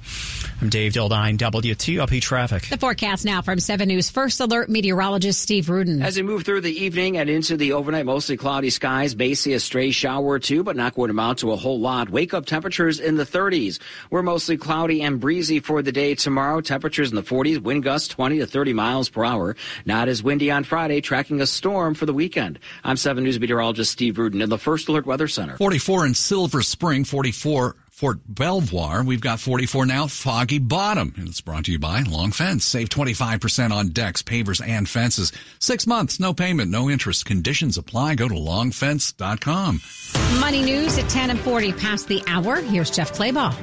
I'm 0.61 0.69
Dave 0.69 0.93
Dildine, 0.93 1.37
WTOP 1.37 2.21
Traffic. 2.21 2.69
The 2.69 2.77
forecast 2.77 3.25
now 3.25 3.41
from 3.41 3.59
7 3.59 3.87
News 3.87 4.09
First 4.09 4.39
Alert 4.39 4.69
meteorologist 4.69 5.41
Steve 5.41 5.69
Rudin. 5.69 6.01
As 6.01 6.15
we 6.17 6.23
move 6.23 6.43
through 6.43 6.61
the 6.61 6.83
evening 6.83 7.17
and 7.17 7.29
into 7.29 7.57
the 7.57 7.73
overnight, 7.73 8.05
mostly 8.05 8.37
cloudy 8.37 8.69
skies, 8.69 9.15
may 9.15 9.33
see 9.33 9.53
a 9.53 9.59
stray 9.59 9.91
shower 9.91 10.23
or 10.23 10.39
two, 10.39 10.63
but 10.63 10.75
not 10.75 10.95
going 10.95 11.09
to 11.09 11.11
amount 11.11 11.39
to 11.39 11.51
a 11.51 11.55
whole 11.55 11.79
lot. 11.79 12.09
Wake 12.09 12.33
up 12.33 12.45
temperatures 12.45 12.99
in 12.99 13.15
the 13.15 13.25
30s. 13.25 13.79
We're 14.09 14.21
mostly 14.21 14.57
cloudy 14.57 15.01
and 15.01 15.19
breezy 15.19 15.59
for 15.59 15.81
the 15.81 15.91
day 15.91 16.15
tomorrow. 16.15 16.61
Temperatures 16.61 17.09
in 17.09 17.15
the 17.15 17.23
40s, 17.23 17.61
wind 17.61 17.83
gusts 17.83 18.07
20 18.09 18.39
to 18.39 18.47
30 18.47 18.73
miles 18.73 19.09
per 19.09 19.25
hour. 19.25 19.55
Not 19.85 20.07
as 20.07 20.21
windy 20.21 20.51
on 20.51 20.63
Friday, 20.63 21.01
tracking 21.01 21.41
a 21.41 21.47
storm 21.47 21.95
for 21.95 22.05
the 22.05 22.13
weekend. 22.13 22.59
I'm 22.83 22.97
7 22.97 23.23
News 23.23 23.39
meteorologist 23.39 23.91
Steve 23.91 24.17
Rudin 24.17 24.41
in 24.41 24.49
the 24.49 24.57
First 24.57 24.87
Alert 24.87 25.05
Weather 25.05 25.27
Center. 25.27 25.54
44 25.57 26.05
in 26.07 26.13
Silver 26.13 26.61
Spring, 26.61 27.03
44 27.05 27.75
Fort 27.95 28.19
Belvoir. 28.27 29.05
We've 29.05 29.21
got 29.21 29.39
44 29.39 29.85
now, 29.85 30.07
Foggy 30.07 30.59
Bottom. 30.59 31.13
And 31.15 31.29
it's 31.29 31.39
brought 31.39 31.63
to 31.65 31.71
you 31.71 31.79
by 31.79 32.01
Long 32.01 32.33
Fence. 32.33 32.65
Save 32.65 32.89
25% 32.89 33.71
on 33.71 33.87
decks, 33.89 34.21
pavers, 34.21 34.61
and 34.65 34.87
fences. 34.87 35.31
Six 35.59 35.87
months, 35.87 36.19
no 36.19 36.33
payment, 36.33 36.69
no 36.69 36.89
interest. 36.89 37.25
Conditions 37.25 37.77
apply. 37.77 38.15
Go 38.15 38.27
to 38.27 38.35
longfence.com. 38.35 39.79
Money 40.41 40.61
news 40.61 40.97
at 40.97 41.07
10 41.09 41.29
and 41.29 41.39
40 41.39 41.71
past 41.71 42.09
the 42.09 42.21
hour. 42.27 42.57
Here's 42.57 42.91
Jeff 42.91 43.13
Clabaugh. 43.13 43.55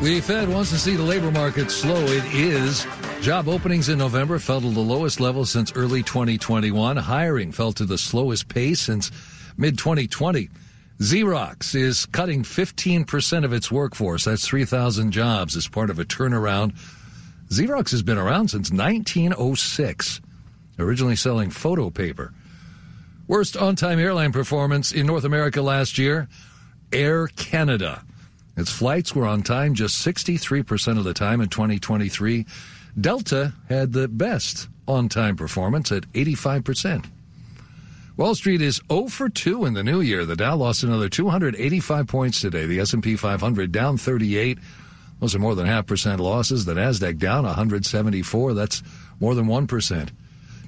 The 0.00 0.20
Fed 0.20 0.48
wants 0.48 0.70
to 0.70 0.78
see 0.78 0.96
the 0.96 1.04
labor 1.04 1.30
market 1.30 1.70
slow. 1.70 2.02
It 2.02 2.24
is. 2.34 2.84
Job 3.20 3.46
openings 3.46 3.88
in 3.88 3.98
November 3.98 4.40
fell 4.40 4.60
to 4.60 4.70
the 4.70 4.80
lowest 4.80 5.20
level 5.20 5.46
since 5.46 5.72
early 5.76 6.02
2021. 6.02 6.96
Hiring 6.96 7.52
fell 7.52 7.70
to 7.74 7.84
the 7.84 7.96
slowest 7.96 8.48
pace 8.48 8.80
since 8.80 9.12
mid 9.56 9.78
2020. 9.78 10.48
Xerox 11.02 11.74
is 11.74 12.06
cutting 12.06 12.44
15% 12.44 13.44
of 13.44 13.52
its 13.52 13.72
workforce. 13.72 14.26
That's 14.26 14.46
3,000 14.46 15.10
jobs 15.10 15.56
as 15.56 15.66
part 15.66 15.90
of 15.90 15.98
a 15.98 16.04
turnaround. 16.04 16.76
Xerox 17.48 17.90
has 17.90 18.04
been 18.04 18.18
around 18.18 18.48
since 18.48 18.70
1906, 18.70 20.20
originally 20.78 21.16
selling 21.16 21.50
photo 21.50 21.90
paper. 21.90 22.32
Worst 23.26 23.56
on 23.56 23.74
time 23.74 23.98
airline 23.98 24.30
performance 24.30 24.92
in 24.92 25.06
North 25.06 25.24
America 25.24 25.60
last 25.60 25.98
year 25.98 26.28
Air 26.92 27.26
Canada. 27.26 28.04
Its 28.56 28.70
flights 28.70 29.12
were 29.12 29.26
on 29.26 29.42
time 29.42 29.74
just 29.74 30.06
63% 30.06 30.98
of 30.98 31.04
the 31.04 31.14
time 31.14 31.40
in 31.40 31.48
2023. 31.48 32.46
Delta 33.00 33.54
had 33.68 33.92
the 33.92 34.06
best 34.06 34.68
on 34.86 35.08
time 35.08 35.34
performance 35.34 35.90
at 35.90 36.04
85%. 36.12 37.06
Wall 38.22 38.36
Street 38.36 38.62
is 38.62 38.80
0 38.88 39.08
for 39.08 39.28
2 39.28 39.64
in 39.64 39.74
the 39.74 39.82
new 39.82 40.00
year. 40.00 40.24
The 40.24 40.36
Dow 40.36 40.54
lost 40.54 40.84
another 40.84 41.08
285 41.08 42.06
points 42.06 42.40
today. 42.40 42.66
The 42.66 42.78
S&P 42.78 43.16
500 43.16 43.72
down 43.72 43.96
38. 43.96 44.60
Those 45.18 45.34
are 45.34 45.40
more 45.40 45.56
than 45.56 45.66
half 45.66 45.86
percent 45.88 46.20
losses. 46.20 46.64
The 46.64 46.74
Nasdaq 46.74 47.18
down 47.18 47.42
174. 47.42 48.54
That's 48.54 48.80
more 49.18 49.34
than 49.34 49.46
1%. 49.46 50.10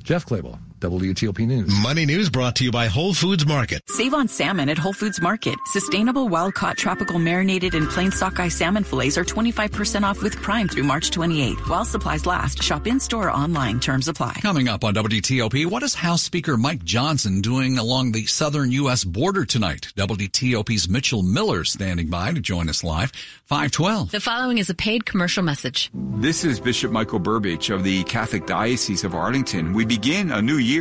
Jeff 0.02 0.26
Clabaugh, 0.26 0.58
WTOP 0.84 1.46
News. 1.46 1.74
Money 1.80 2.04
News 2.04 2.28
brought 2.28 2.56
to 2.56 2.64
you 2.64 2.70
by 2.70 2.88
Whole 2.88 3.14
Foods 3.14 3.46
Market. 3.46 3.80
Save 3.88 4.12
on 4.12 4.28
salmon 4.28 4.68
at 4.68 4.76
Whole 4.76 4.92
Foods 4.92 5.18
Market. 5.20 5.58
Sustainable 5.72 6.28
wild 6.28 6.52
caught 6.54 6.76
tropical 6.76 7.18
marinated 7.18 7.74
and 7.74 7.88
plain 7.88 8.10
sockeye 8.10 8.48
salmon 8.48 8.84
fillets 8.84 9.16
are 9.16 9.24
25% 9.24 10.02
off 10.02 10.22
with 10.22 10.36
Prime 10.42 10.68
through 10.68 10.82
March 10.84 11.10
28. 11.10 11.54
While 11.68 11.86
supplies 11.86 12.26
last, 12.26 12.62
shop 12.62 12.86
in 12.86 13.00
store 13.00 13.28
or 13.28 13.30
online. 13.30 13.80
Terms 13.80 14.08
apply. 14.08 14.40
Coming 14.42 14.68
up 14.68 14.84
on 14.84 14.94
WTOP, 14.94 15.64
what 15.70 15.82
is 15.82 15.94
House 15.94 16.22
Speaker 16.22 16.56
Mike 16.56 16.84
Johnson 16.84 17.40
doing 17.40 17.78
along 17.78 18.12
the 18.12 18.26
southern 18.26 18.70
U.S. 18.72 19.04
border 19.04 19.44
tonight? 19.46 19.92
WTOP's 19.96 20.88
Mitchell 20.88 21.22
Miller 21.22 21.64
standing 21.64 22.08
by 22.08 22.32
to 22.32 22.40
join 22.40 22.68
us 22.68 22.84
live. 22.84 23.10
512. 23.46 24.10
The 24.10 24.20
following 24.20 24.58
is 24.58 24.68
a 24.68 24.74
paid 24.74 25.06
commercial 25.06 25.42
message. 25.42 25.90
This 25.94 26.44
is 26.44 26.58
Bishop 26.58 26.90
Michael 26.90 27.20
Burbidge 27.20 27.72
of 27.72 27.84
the 27.84 28.04
Catholic 28.04 28.46
Diocese 28.46 29.04
of 29.04 29.14
Arlington. 29.14 29.72
We 29.72 29.84
begin 29.84 30.32
a 30.32 30.42
new 30.42 30.56
year 30.56 30.73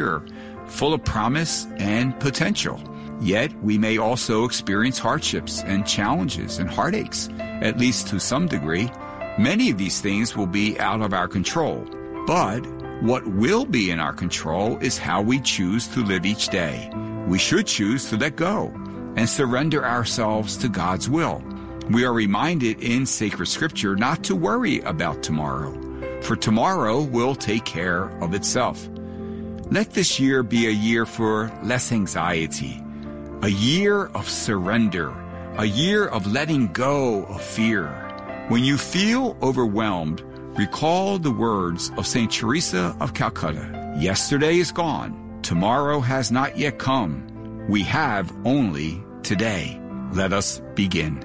full 0.67 0.93
of 0.93 1.03
promise 1.03 1.65
and 1.77 2.19
potential. 2.19 2.81
Yet 3.21 3.53
we 3.63 3.77
may 3.77 3.97
also 3.97 4.43
experience 4.43 4.99
hardships 4.99 5.63
and 5.63 5.87
challenges 5.87 6.59
and 6.59 6.69
heartaches, 6.69 7.29
at 7.39 7.77
least 7.77 8.07
to 8.07 8.19
some 8.19 8.47
degree. 8.47 8.91
Many 9.37 9.69
of 9.69 9.77
these 9.77 10.01
things 10.01 10.35
will 10.35 10.47
be 10.47 10.79
out 10.79 11.01
of 11.01 11.13
our 11.13 11.27
control. 11.27 11.87
But 12.27 12.65
what 13.01 13.25
will 13.27 13.65
be 13.65 13.91
in 13.91 13.99
our 13.99 14.13
control 14.13 14.77
is 14.79 14.97
how 14.97 15.21
we 15.21 15.39
choose 15.39 15.87
to 15.89 16.03
live 16.03 16.25
each 16.25 16.49
day. 16.49 16.89
We 17.27 17.37
should 17.37 17.67
choose 17.67 18.09
to 18.09 18.17
let 18.17 18.35
go 18.35 18.71
and 19.15 19.29
surrender 19.29 19.85
ourselves 19.85 20.57
to 20.57 20.69
God's 20.69 21.09
will. 21.09 21.43
We 21.89 22.05
are 22.05 22.13
reminded 22.13 22.81
in 22.81 23.05
sacred 23.05 23.47
scripture 23.47 23.95
not 23.95 24.23
to 24.25 24.35
worry 24.35 24.79
about 24.81 25.21
tomorrow, 25.21 25.73
for 26.21 26.35
tomorrow 26.35 27.01
will 27.01 27.35
take 27.35 27.65
care 27.65 28.05
of 28.21 28.33
itself. 28.33 28.87
Let 29.71 29.91
this 29.91 30.19
year 30.19 30.43
be 30.43 30.67
a 30.67 30.71
year 30.71 31.05
for 31.05 31.51
less 31.63 31.91
anxiety, 31.91 32.83
a 33.41 33.47
year 33.47 34.05
of 34.07 34.29
surrender, 34.29 35.13
a 35.57 35.65
year 35.65 36.05
of 36.05 36.27
letting 36.27 36.71
go 36.73 37.23
of 37.25 37.41
fear. 37.41 37.87
When 38.49 38.63
you 38.63 38.77
feel 38.77 39.37
overwhelmed, 39.41 40.21
recall 40.59 41.17
the 41.17 41.31
words 41.31 41.91
of 41.97 42.05
St. 42.05 42.31
Teresa 42.31 42.95
of 42.99 43.13
Calcutta. 43.13 43.95
Yesterday 43.97 44.57
is 44.57 44.71
gone. 44.71 45.39
Tomorrow 45.43 46.01
has 46.01 46.31
not 46.31 46.57
yet 46.57 46.77
come. 46.77 47.65
We 47.69 47.83
have 47.83 48.31
only 48.45 49.01
today. 49.23 49.79
Let 50.11 50.33
us 50.33 50.61
begin. 50.75 51.23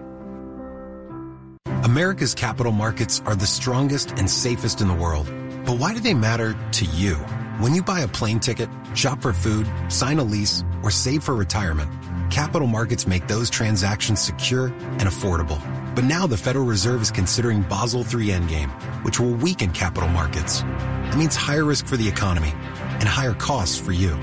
America's 1.83 2.35
capital 2.35 2.73
markets 2.73 3.21
are 3.27 3.35
the 3.35 3.47
strongest 3.47 4.13
and 4.13 4.31
safest 4.31 4.81
in 4.81 4.89
the 4.89 4.95
world. 4.95 5.27
But 5.67 5.79
why 5.79 5.93
do 5.93 6.01
they 6.01 6.15
matter 6.15 6.57
to 6.73 6.85
you? 6.85 7.19
When 7.59 7.75
you 7.75 7.83
buy 7.83 8.03
a 8.03 8.07
plane 8.09 8.39
ticket, 8.39 8.69
shop 8.95 9.21
for 9.21 9.33
food, 9.33 9.69
sign 9.89 10.21
a 10.21 10.23
lease, 10.23 10.63
or 10.85 10.93
save 10.93 11.25
for 11.25 11.35
retirement, 11.35 11.91
capital 12.31 12.69
markets 12.69 13.05
make 13.05 13.27
those 13.27 13.51
transactions 13.51 14.21
secure 14.21 14.67
and 14.67 15.09
affordable. 15.09 15.61
But 15.97 16.05
now 16.05 16.29
the 16.29 16.37
Federal 16.37 16.65
Reserve 16.65 17.03
is 17.03 17.11
considering 17.11 17.63
Basel 17.63 18.03
III 18.03 18.29
Endgame, 18.29 18.71
which 19.03 19.19
will 19.19 19.33
weaken 19.33 19.73
capital 19.73 20.09
markets. 20.09 20.63
It 20.63 21.17
means 21.17 21.35
higher 21.35 21.65
risk 21.65 21.87
for 21.87 21.97
the 21.97 22.07
economy 22.07 22.53
and 22.55 23.09
higher 23.09 23.35
costs 23.35 23.77
for 23.77 23.91
you. 23.91 24.17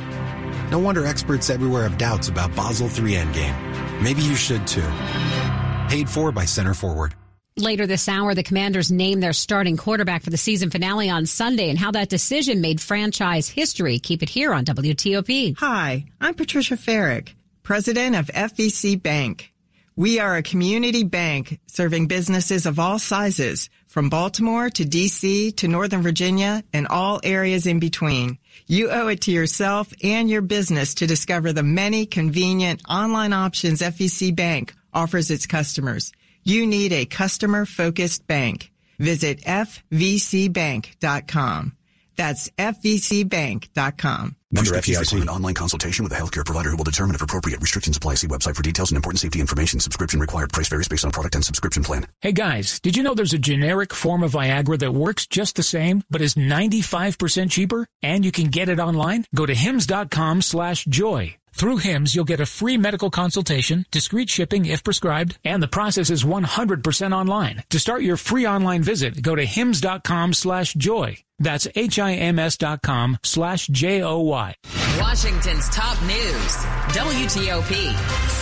No 0.72 0.80
wonder 0.80 1.06
experts 1.06 1.50
everywhere 1.50 1.84
have 1.84 1.98
doubts 1.98 2.30
about 2.30 2.56
Basel 2.56 2.88
III 2.88 3.16
Endgame. 3.16 4.02
Maybe 4.02 4.22
you 4.22 4.36
should 4.36 4.66
too. 4.66 4.90
Paid 5.90 6.10
for 6.10 6.32
by 6.32 6.46
Center 6.46 6.74
Forward. 6.74 7.16
Later 7.58 7.88
this 7.88 8.10
hour, 8.10 8.36
the 8.36 8.44
Commanders 8.44 8.92
name 8.92 9.22
their 9.22 9.32
starting 9.32 9.78
quarterback 9.78 10.24
for 10.24 10.30
the 10.30 10.36
season 10.36 10.70
finale 10.70 11.10
on 11.10 11.26
Sunday 11.26 11.70
and 11.70 11.80
how 11.80 11.90
that 11.92 12.10
decision 12.10 12.60
made 12.60 12.82
franchise 12.82 13.48
history. 13.48 13.98
Keep 13.98 14.24
it 14.24 14.28
here 14.28 14.54
on 14.54 14.66
WTOP. 14.66 15.58
Hi, 15.60 16.04
I'm 16.20 16.34
Patricia 16.34 16.76
Ferrick, 16.76 17.34
president 17.64 18.18
of 18.18 18.28
FVC 18.28 19.02
Bank. 19.02 19.54
We 19.96 20.20
are 20.20 20.36
a 20.36 20.44
community 20.44 21.06
bank 21.06 21.62
serving 21.68 22.08
businesses 22.08 22.66
of 22.66 22.78
all 22.78 23.00
sizes, 23.00 23.70
from 23.88 24.10
Baltimore 24.10 24.70
to 24.72 24.84
DC 24.84 25.56
to 25.56 25.68
Northern 25.70 26.02
Virginia 26.02 26.62
and 26.74 26.86
all 26.88 27.22
areas 27.24 27.66
in 27.66 27.80
between. 27.80 28.38
You 28.68 28.90
owe 28.90 29.08
it 29.08 29.22
to 29.22 29.32
yourself 29.32 29.94
and 30.04 30.30
your 30.30 30.42
business 30.42 30.94
to 30.96 31.08
discover 31.08 31.54
the 31.54 31.64
many 31.64 32.06
convenient 32.06 32.82
online 32.90 33.32
options 33.32 33.80
FVC 33.80 34.36
Bank 34.36 34.74
offers 34.94 35.32
its 35.32 35.46
customers. 35.46 36.12
You 36.46 36.68
need 36.68 36.94
a 36.94 37.06
customer 37.06 37.66
focused 37.66 38.28
bank. 38.28 38.72
Visit 39.00 39.42
fvcbank.com. 39.42 40.92
That's 42.16 42.50
fvcbank.com. 42.52 44.36
Member 44.52 44.72
FDIC. 44.72 45.22
An 45.22 45.28
online 45.28 45.54
consultation 45.54 46.04
with 46.04 46.14
a 46.14 46.16
healthcare 46.16 46.46
provider 46.46 46.70
who 46.70 46.78
will 46.78 46.86
determine 46.86 47.16
if 47.16 47.22
appropriate 47.22 47.60
restrictions 47.62 47.98
apply. 47.98 48.16
See 48.16 48.28
website 48.28 48.56
for 48.56 48.62
details 48.62 48.92
and 48.92 48.96
important 48.96 49.20
safety 49.20 49.42
information. 49.42 49.82
Subscription 49.82 50.20
required. 50.22 50.54
Price 50.54 50.70
varies 50.70 50.88
based 50.88 51.04
on 51.04 51.12
product 51.12 51.36
and 51.36 51.44
subscription 51.44 51.84
plan. 51.84 52.06
Hey 52.22 52.32
guys, 52.32 52.80
did 52.80 52.96
you 52.96 53.04
know 53.04 53.16
there's 53.16 53.34
a 53.34 53.38
generic 53.38 53.94
form 53.94 54.24
of 54.24 54.32
Viagra 54.32 54.80
that 54.80 54.94
works 54.94 55.28
just 55.28 55.56
the 55.58 55.64
same, 55.64 56.04
but 56.10 56.22
is 56.22 56.36
95% 56.36 57.52
cheaper? 57.52 57.86
And 58.02 58.24
you 58.24 58.32
can 58.32 58.48
get 58.48 58.70
it 58.70 58.80
online? 58.80 59.26
Go 59.36 59.46
to 59.46 59.54
hims.com 59.54 60.42
slash 60.42 60.86
joy. 60.86 61.36
Through 61.58 61.78
HIMS, 61.78 62.14
you'll 62.14 62.26
get 62.26 62.42
a 62.42 62.46
free 62.46 62.76
medical 62.76 63.10
consultation, 63.10 63.86
discreet 63.90 64.30
shipping 64.30 64.66
if 64.66 64.84
prescribed, 64.84 65.38
and 65.46 65.64
the 65.64 65.70
process 65.70 66.10
is 66.10 66.26
100% 66.26 67.16
online. 67.16 67.64
To 67.70 67.80
start 67.80 68.02
your 68.04 68.18
free 68.18 68.46
online 68.46 68.84
visit, 68.84 69.22
go 69.22 69.36
to 69.36 69.46
hims.com 69.46 70.34
slash 70.34 70.74
joy. 70.74 71.16
That's 71.40 71.66
H-I-M-S 71.74 72.58
dot 72.58 72.82
com 72.82 73.18
slash 73.24 73.68
J-O-Y. 73.68 74.56
Washington's 75.00 75.70
top 75.70 76.02
news. 76.02 76.58
WTOP. 76.92 77.94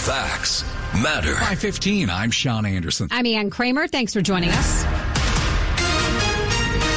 Facts 0.06 0.64
matter. 0.96 1.36
515, 1.36 2.10
I'm 2.10 2.32
Sean 2.32 2.66
Anderson. 2.66 3.10
I'm 3.12 3.28
Ann 3.28 3.52
Kramer. 3.52 3.88
Thanks 3.88 4.14
for 4.14 4.22
joining 4.22 4.50
us. 4.50 4.84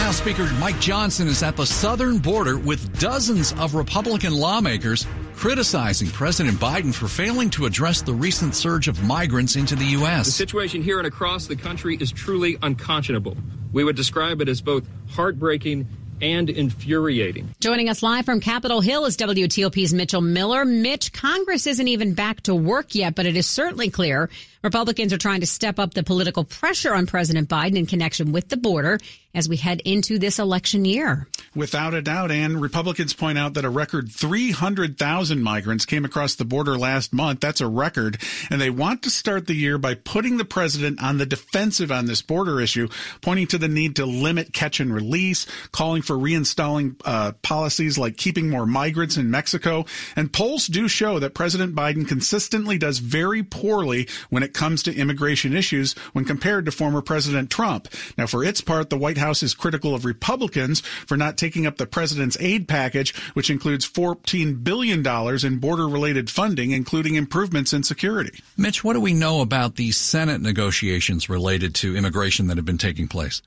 House 0.00 0.16
Speaker 0.16 0.50
Mike 0.61 0.80
Johnson 0.80 1.28
is 1.28 1.42
at 1.42 1.56
the 1.56 1.66
southern 1.66 2.16
border 2.18 2.56
with 2.56 2.99
dozens 2.99 3.52
of 3.54 3.75
Republican 3.75 4.32
lawmakers 4.32 5.06
criticizing 5.37 6.09
President 6.09 6.57
Biden 6.57 6.95
for 6.95 7.09
failing 7.09 7.50
to 7.50 7.66
address 7.66 8.00
the 8.00 8.14
recent 8.14 8.55
surge 8.55 8.88
of 8.88 9.02
migrants 9.05 9.55
into 9.55 9.76
the 9.76 9.85
U.S. 9.85 10.26
The 10.26 10.33
situation 10.33 10.83
here 10.83 10.99
and 10.99 11.07
across 11.07 11.47
the 11.47 11.57
country 11.57 11.97
is 12.00 12.11
truly 12.11 12.57
unconscionable. 12.62 13.37
We 13.73 13.85
would 13.85 13.97
describe 13.97 14.40
it 14.40 14.49
as 14.49 14.62
both 14.62 14.85
heartbreaking 15.11 15.87
and 16.23 16.49
infuriating. 16.49 17.55
Joining 17.61 17.90
us 17.90 18.02
live 18.02 18.25
from 18.25 18.40
Capitol 18.40 18.81
Hill 18.81 19.05
is 19.05 19.19
WTOP's 19.19 19.93
Mitchell 19.93 20.23
Miller. 20.23 20.64
Mitch, 20.64 21.12
Congress 21.12 21.66
isn't 21.66 21.87
even 21.87 22.14
back 22.14 22.40
to 22.43 22.55
work 22.55 22.95
yet, 22.95 23.14
but 23.14 23.26
it 23.26 23.37
is 23.37 23.47
certainly 23.47 23.90
clear 23.90 24.31
Republicans 24.62 25.12
are 25.12 25.19
trying 25.19 25.40
to 25.40 25.47
step 25.47 25.78
up 25.78 25.93
the 25.93 26.02
political 26.02 26.45
pressure 26.45 26.95
on 26.95 27.07
President 27.07 27.50
Biden 27.50 27.76
in 27.76 27.85
connection 27.85 28.33
with 28.33 28.49
the 28.49 28.57
border 28.57 28.99
as 29.35 29.49
we 29.49 29.57
head 29.59 29.83
into 29.85 30.19
this 30.19 30.38
election 30.38 30.87
year. 30.87 31.28
Without 31.56 31.94
a 31.94 32.02
doubt, 32.02 32.30
and 32.30 32.60
Republicans 32.60 33.14
point 33.14 33.38
out 33.38 33.54
that 33.54 33.64
a 33.64 33.70
record 33.70 34.12
300,000 34.12 35.42
migrants 35.42 35.86
came 35.86 36.04
across 36.04 36.34
the 36.34 36.44
border 36.44 36.76
last 36.76 37.14
month. 37.14 37.40
That's 37.40 37.62
a 37.62 37.66
record. 37.66 38.18
And 38.50 38.60
they 38.60 38.68
want 38.68 39.02
to 39.04 39.10
start 39.10 39.46
the 39.46 39.54
year 39.54 39.78
by 39.78 39.94
putting 39.94 40.36
the 40.36 40.44
president 40.44 41.02
on 41.02 41.16
the 41.16 41.25
defensive 41.25 41.90
on 41.90 42.04
this 42.04 42.20
border 42.20 42.60
issue, 42.60 42.88
pointing 43.22 43.46
to 43.46 43.56
the 43.56 43.68
need 43.68 43.96
to 43.96 44.04
limit 44.04 44.52
catch 44.52 44.80
and 44.80 44.92
release, 44.92 45.46
calling 45.72 46.02
for 46.02 46.14
reinstalling 46.14 47.00
uh, 47.06 47.32
policies 47.40 47.96
like 47.96 48.18
keeping 48.18 48.50
more 48.50 48.66
migrants 48.66 49.16
in 49.16 49.30
Mexico. 49.30 49.86
And 50.14 50.30
polls 50.30 50.66
do 50.66 50.88
show 50.88 51.18
that 51.20 51.32
President 51.32 51.75
Biden 51.75 52.06
consistently 52.06 52.76
does 52.76 52.99
very 52.99 53.42
poorly 53.42 54.08
when 54.28 54.42
it 54.42 54.52
comes 54.52 54.82
to 54.82 54.95
immigration 54.95 55.56
issues 55.56 55.95
when 56.12 56.26
compared 56.26 56.66
to 56.66 56.71
former 56.71 57.00
President 57.00 57.49
Trump. 57.49 57.88
Now, 58.19 58.26
for 58.26 58.45
its 58.45 58.60
part, 58.60 58.90
the 58.90 58.99
White 58.99 59.16
House 59.16 59.42
is 59.42 59.54
critical 59.54 59.95
of 59.95 60.04
Republicans 60.04 60.80
for 60.80 61.16
not 61.16 61.38
taking 61.38 61.46
up 61.67 61.76
the 61.76 61.87
president's 61.87 62.37
aid 62.41 62.67
package, 62.67 63.15
which 63.35 63.50
includes 63.50 63.89
$14 63.89 64.65
billion 64.65 65.06
in 65.47 65.59
border 65.59 65.87
related 65.87 66.30
funding, 66.30 66.73
including 66.73 67.15
improvements 67.15 67.73
in 67.73 67.82
security. 67.82 68.41
Mitch, 68.56 68.82
what 68.82 68.95
do 68.95 69.00
we 69.00 69.15
know 69.15 69.43
about 69.43 69.76
the 69.76 69.93
Senate 69.93 70.41
negotiations 70.41 71.28
related 71.28 71.75
to 71.76 71.97
immigration 71.97 72.49
that 72.49 72.56
have 72.56 72.65
been 72.65 72.78
taking 72.78 73.06
place? 73.06 73.43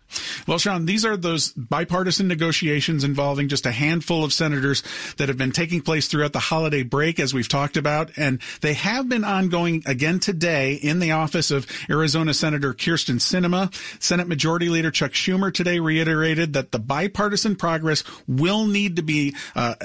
Well, 0.48 0.60
Sean, 0.60 0.86
these 0.86 1.04
are 1.04 1.18
those 1.18 1.52
bipartisan 1.54 2.28
negotiations 2.28 3.04
involving 3.04 3.50
just 3.50 3.66
a 3.66 3.72
handful 3.72 4.24
of 4.24 4.32
senators 4.32 4.84
that 5.18 5.28
have 5.28 5.38
been 5.38 5.52
taking 5.52 5.82
place 5.82 6.08
throughout 6.08 6.34
the 6.34 6.40
holiday 6.40 6.84
break, 6.84 7.20
as 7.20 7.34
we've 7.34 7.50
talked 7.50 7.76
about, 7.76 8.12
and 8.16 8.40
they 8.62 8.74
have 8.74 9.10
been 9.10 9.24
ongoing 9.24 9.84
again 9.86 10.20
today 10.20 10.76
in 10.76 11.00
the 11.00 11.12
office 11.12 11.52
of 11.52 11.66
Arizona 11.90 12.34
Senator 12.34 12.74
Kyrsten 12.74 13.16
Sinema. 13.16 13.74
Senate 14.02 14.28
Majority 14.28 14.70
Leader 14.70 14.92
Chuck 14.92 15.12
Schumer 15.12 15.52
today 15.52 15.80
reiterated 15.80 16.54
that 16.54 16.72
the 16.72 16.80
bipartisan 16.80 17.56
progress 17.56 17.89
will 18.28 18.66
need 18.66 18.96
to 18.98 19.02
be 19.02 19.36
uh, 19.56 19.76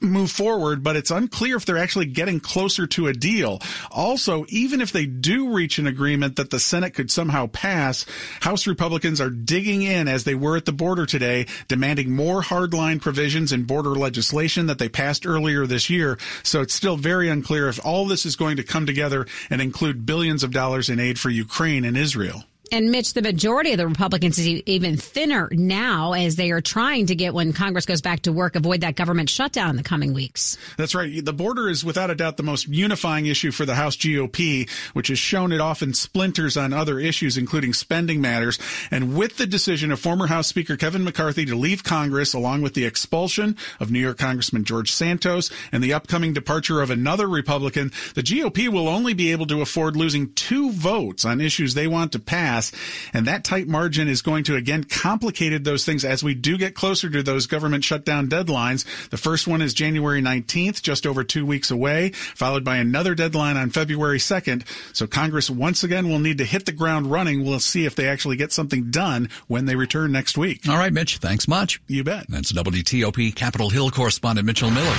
move 0.00 0.30
forward, 0.30 0.82
but 0.82 0.96
it's 0.96 1.10
unclear 1.10 1.56
if 1.56 1.66
they're 1.66 1.78
actually 1.78 2.06
getting 2.06 2.40
closer 2.40 2.86
to 2.86 3.06
a 3.06 3.12
deal. 3.12 3.60
Also, 3.90 4.44
even 4.48 4.80
if 4.80 4.92
they 4.92 5.06
do 5.06 5.52
reach 5.52 5.78
an 5.78 5.86
agreement 5.86 6.36
that 6.36 6.50
the 6.50 6.58
Senate 6.58 6.94
could 6.94 7.10
somehow 7.10 7.46
pass, 7.48 8.06
House 8.40 8.66
Republicans 8.66 9.20
are 9.20 9.30
digging 9.30 9.82
in 9.82 10.08
as 10.08 10.24
they 10.24 10.34
were 10.34 10.56
at 10.56 10.64
the 10.64 10.72
border 10.72 11.06
today, 11.06 11.46
demanding 11.68 12.14
more 12.14 12.42
hardline 12.42 13.00
provisions 13.00 13.52
in 13.52 13.64
border 13.64 13.94
legislation 13.94 14.66
that 14.66 14.78
they 14.78 14.88
passed 14.88 15.26
earlier 15.26 15.66
this 15.66 15.90
year. 15.90 16.18
So 16.42 16.60
it's 16.60 16.74
still 16.74 16.96
very 16.96 17.28
unclear 17.28 17.68
if 17.68 17.84
all 17.84 18.06
this 18.06 18.26
is 18.26 18.36
going 18.36 18.56
to 18.56 18.62
come 18.62 18.86
together 18.86 19.26
and 19.50 19.60
include 19.60 20.06
billions 20.06 20.42
of 20.42 20.52
dollars 20.52 20.88
in 20.88 20.98
aid 20.98 21.20
for 21.20 21.30
Ukraine 21.30 21.84
and 21.84 21.96
Israel. 21.96 22.44
And 22.72 22.90
Mitch, 22.90 23.12
the 23.12 23.22
majority 23.22 23.72
of 23.72 23.78
the 23.78 23.86
Republicans 23.86 24.38
is 24.38 24.46
even 24.46 24.96
thinner 24.96 25.48
now 25.52 26.12
as 26.12 26.36
they 26.36 26.50
are 26.50 26.60
trying 26.60 27.06
to 27.06 27.14
get, 27.14 27.34
when 27.34 27.52
Congress 27.52 27.86
goes 27.86 28.00
back 28.00 28.20
to 28.22 28.32
work, 28.32 28.56
avoid 28.56 28.80
that 28.80 28.96
government 28.96 29.28
shutdown 29.28 29.70
in 29.70 29.76
the 29.76 29.82
coming 29.82 30.12
weeks. 30.12 30.56
That's 30.76 30.94
right. 30.94 31.24
The 31.24 31.32
border 31.32 31.68
is 31.68 31.84
without 31.84 32.10
a 32.10 32.14
doubt 32.14 32.36
the 32.36 32.42
most 32.42 32.66
unifying 32.66 33.26
issue 33.26 33.50
for 33.50 33.66
the 33.66 33.74
House 33.74 33.96
GOP, 33.96 34.68
which 34.92 35.08
has 35.08 35.18
shown 35.18 35.52
it 35.52 35.60
often 35.60 35.92
splinters 35.92 36.56
on 36.56 36.72
other 36.72 36.98
issues, 36.98 37.36
including 37.36 37.74
spending 37.74 38.20
matters. 38.20 38.58
And 38.90 39.14
with 39.14 39.36
the 39.36 39.46
decision 39.46 39.92
of 39.92 40.00
former 40.00 40.26
House 40.26 40.46
Speaker 40.46 40.76
Kevin 40.76 41.04
McCarthy 41.04 41.44
to 41.44 41.54
leave 41.54 41.84
Congress, 41.84 42.32
along 42.32 42.62
with 42.62 42.74
the 42.74 42.86
expulsion 42.86 43.56
of 43.78 43.90
New 43.90 44.00
York 44.00 44.18
Congressman 44.18 44.64
George 44.64 44.90
Santos 44.90 45.50
and 45.70 45.82
the 45.82 45.92
upcoming 45.92 46.32
departure 46.32 46.80
of 46.80 46.90
another 46.90 47.28
Republican, 47.28 47.92
the 48.14 48.22
GOP 48.22 48.68
will 48.68 48.88
only 48.88 49.12
be 49.12 49.32
able 49.32 49.46
to 49.46 49.60
afford 49.60 49.96
losing 49.96 50.32
two 50.32 50.72
votes 50.72 51.24
on 51.24 51.40
issues 51.40 51.74
they 51.74 51.86
want 51.86 52.10
to 52.12 52.18
pass 52.18 52.53
pass. 52.54 52.72
And 53.12 53.26
that 53.26 53.44
tight 53.44 53.68
margin 53.68 54.08
is 54.08 54.22
going 54.22 54.44
to 54.44 54.56
again 54.56 54.84
complicate 54.84 55.64
those 55.64 55.84
things 55.84 56.04
as 56.04 56.24
we 56.24 56.34
do 56.34 56.56
get 56.56 56.74
closer 56.74 57.10
to 57.10 57.22
those 57.22 57.46
government 57.46 57.84
shutdown 57.84 58.28
deadlines. 58.28 58.84
The 59.10 59.16
first 59.16 59.46
one 59.46 59.62
is 59.62 59.74
January 59.74 60.22
19th, 60.22 60.82
just 60.82 61.06
over 61.06 61.22
two 61.22 61.44
weeks 61.46 61.70
away, 61.70 62.10
followed 62.10 62.64
by 62.64 62.76
another 62.76 63.14
deadline 63.14 63.56
on 63.56 63.70
February 63.70 64.18
2nd. 64.18 64.64
So 64.94 65.06
Congress 65.06 65.50
once 65.50 65.84
again 65.84 66.08
will 66.08 66.18
need 66.18 66.38
to 66.38 66.44
hit 66.44 66.66
the 66.66 66.72
ground 66.72 67.10
running. 67.10 67.44
We'll 67.44 67.60
see 67.60 67.84
if 67.84 67.94
they 67.94 68.08
actually 68.08 68.36
get 68.36 68.52
something 68.52 68.90
done 68.90 69.28
when 69.48 69.66
they 69.66 69.76
return 69.76 70.12
next 70.12 70.38
week. 70.38 70.68
All 70.68 70.78
right, 70.78 70.92
Mitch. 70.92 71.18
Thanks 71.18 71.46
much. 71.46 71.80
You 71.86 72.04
bet. 72.04 72.26
That's 72.28 72.52
WTOP 72.52 73.34
Capitol 73.34 73.70
Hill 73.70 73.90
correspondent 73.90 74.46
Mitchell 74.46 74.70
Miller. 74.70 74.94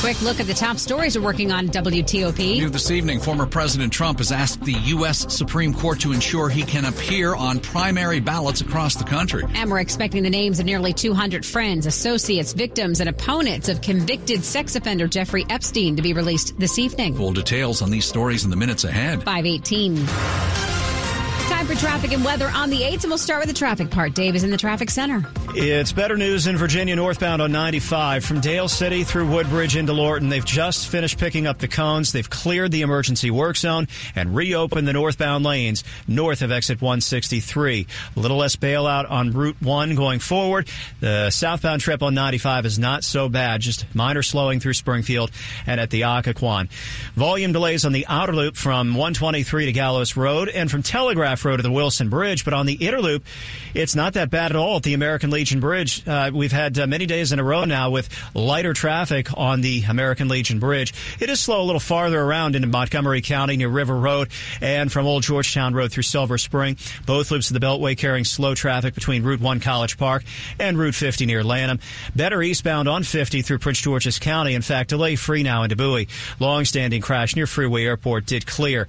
Quick 0.00 0.20
look 0.22 0.38
at 0.38 0.46
the 0.46 0.54
top 0.54 0.78
stories 0.78 1.18
we're 1.18 1.24
working 1.24 1.50
on 1.50 1.68
WTOP. 1.68 2.58
New 2.58 2.70
this 2.70 2.90
evening, 2.90 3.18
former 3.18 3.46
President 3.46 3.92
Trump 3.92 4.18
has 4.18 4.30
asked 4.30 4.62
the 4.62 4.72
U.S. 4.72 5.34
Supreme 5.34 5.74
Court 5.74 5.98
to 6.00 6.12
ensure 6.12 6.48
he 6.48 6.62
can 6.62 6.84
appear 6.88 7.34
on 7.34 7.60
primary 7.60 8.20
ballots 8.20 8.60
across 8.60 8.96
the 8.96 9.04
country. 9.04 9.44
And 9.54 9.70
we're 9.70 9.80
expecting 9.80 10.22
the 10.22 10.30
names 10.30 10.58
of 10.58 10.66
nearly 10.66 10.92
200 10.92 11.44
friends, 11.44 11.86
associates, 11.86 12.52
victims, 12.52 13.00
and 13.00 13.08
opponents 13.08 13.68
of 13.68 13.80
convicted 13.80 14.44
sex 14.44 14.76
offender 14.76 15.06
Jeffrey 15.06 15.46
Epstein 15.48 15.96
to 15.96 16.02
be 16.02 16.12
released 16.12 16.58
this 16.58 16.78
evening. 16.78 17.14
Full 17.14 17.32
details 17.32 17.82
on 17.82 17.90
these 17.90 18.04
stories 18.04 18.44
in 18.44 18.50
the 18.50 18.56
minutes 18.56 18.84
ahead. 18.84 19.22
518. 19.22 20.77
Time 21.58 21.66
for 21.66 21.74
traffic 21.74 22.12
and 22.12 22.24
weather 22.24 22.48
on 22.54 22.70
the 22.70 22.82
8th, 22.82 23.02
and 23.02 23.10
we'll 23.10 23.18
start 23.18 23.40
with 23.40 23.48
the 23.48 23.58
traffic 23.58 23.90
part. 23.90 24.14
Dave 24.14 24.36
is 24.36 24.44
in 24.44 24.52
the 24.52 24.56
traffic 24.56 24.88
center. 24.90 25.28
It's 25.56 25.90
better 25.90 26.16
news 26.16 26.46
in 26.46 26.56
Virginia 26.56 26.94
northbound 26.94 27.42
on 27.42 27.50
95 27.50 28.24
from 28.24 28.40
Dale 28.40 28.68
City 28.68 29.02
through 29.02 29.26
Woodbridge 29.28 29.74
into 29.74 29.92
Lorton. 29.92 30.28
They've 30.28 30.44
just 30.44 30.86
finished 30.86 31.18
picking 31.18 31.48
up 31.48 31.58
the 31.58 31.66
cones. 31.66 32.12
They've 32.12 32.30
cleared 32.30 32.70
the 32.70 32.82
emergency 32.82 33.32
work 33.32 33.56
zone 33.56 33.88
and 34.14 34.36
reopened 34.36 34.86
the 34.86 34.92
northbound 34.92 35.44
lanes 35.44 35.82
north 36.06 36.42
of 36.42 36.52
exit 36.52 36.80
163. 36.80 37.88
A 38.14 38.20
little 38.20 38.36
less 38.36 38.54
bailout 38.54 39.10
on 39.10 39.32
Route 39.32 39.56
1 39.60 39.96
going 39.96 40.20
forward. 40.20 40.68
The 41.00 41.30
southbound 41.30 41.80
trip 41.80 42.04
on 42.04 42.14
95 42.14 42.66
is 42.66 42.78
not 42.78 43.02
so 43.02 43.28
bad, 43.28 43.62
just 43.62 43.84
minor 43.96 44.22
slowing 44.22 44.60
through 44.60 44.74
Springfield 44.74 45.32
and 45.66 45.80
at 45.80 45.90
the 45.90 46.02
Occoquan. 46.02 46.68
Volume 47.14 47.50
delays 47.50 47.84
on 47.84 47.90
the 47.90 48.06
outer 48.06 48.32
loop 48.32 48.54
from 48.54 48.90
123 48.90 49.66
to 49.66 49.72
Gallows 49.72 50.16
Road 50.16 50.48
and 50.48 50.70
from 50.70 50.84
Telegraph 50.84 51.47
Road 51.48 51.56
to 51.56 51.62
the 51.62 51.70
Wilson 51.70 52.10
Bridge, 52.10 52.44
but 52.44 52.52
on 52.52 52.66
the 52.66 52.74
inner 52.74 53.00
loop, 53.00 53.24
it's 53.74 53.94
not 53.94 54.12
that 54.14 54.30
bad 54.30 54.50
at 54.50 54.56
all 54.56 54.76
at 54.76 54.82
the 54.82 54.92
American 54.92 55.30
Legion 55.30 55.60
Bridge. 55.60 56.06
Uh, 56.06 56.30
we've 56.32 56.52
had 56.52 56.78
uh, 56.78 56.86
many 56.86 57.06
days 57.06 57.32
in 57.32 57.38
a 57.38 57.44
row 57.44 57.64
now 57.64 57.90
with 57.90 58.08
lighter 58.34 58.74
traffic 58.74 59.28
on 59.36 59.62
the 59.62 59.82
American 59.88 60.28
Legion 60.28 60.58
Bridge. 60.58 60.92
It 61.20 61.30
is 61.30 61.40
slow 61.40 61.62
a 61.62 61.64
little 61.64 61.80
farther 61.80 62.20
around 62.20 62.54
into 62.54 62.68
Montgomery 62.68 63.22
County 63.22 63.56
near 63.56 63.68
River 63.70 63.96
Road 63.96 64.28
and 64.60 64.92
from 64.92 65.06
Old 65.06 65.22
Georgetown 65.22 65.74
Road 65.74 65.90
through 65.90 66.02
Silver 66.02 66.36
Spring. 66.36 66.76
Both 67.06 67.30
loops 67.30 67.50
of 67.50 67.58
the 67.58 67.64
Beltway 67.64 67.96
carrying 67.96 68.24
slow 68.24 68.54
traffic 68.54 68.94
between 68.94 69.22
Route 69.22 69.40
1 69.40 69.60
College 69.60 69.96
Park 69.96 70.24
and 70.60 70.78
Route 70.78 70.94
50 70.94 71.24
near 71.24 71.42
Lanham. 71.42 71.80
Better 72.14 72.42
eastbound 72.42 72.88
on 72.88 73.04
50 73.04 73.40
through 73.42 73.58
Prince 73.58 73.80
George's 73.80 74.18
County. 74.18 74.54
In 74.54 74.62
fact, 74.62 74.90
delay 74.90 75.16
free 75.16 75.42
now 75.42 75.62
into 75.62 75.76
Bowie. 75.76 76.08
Long-standing 76.40 77.00
crash 77.00 77.34
near 77.34 77.46
Freeway 77.46 77.84
Airport 77.84 78.26
did 78.26 78.46
clear. 78.46 78.86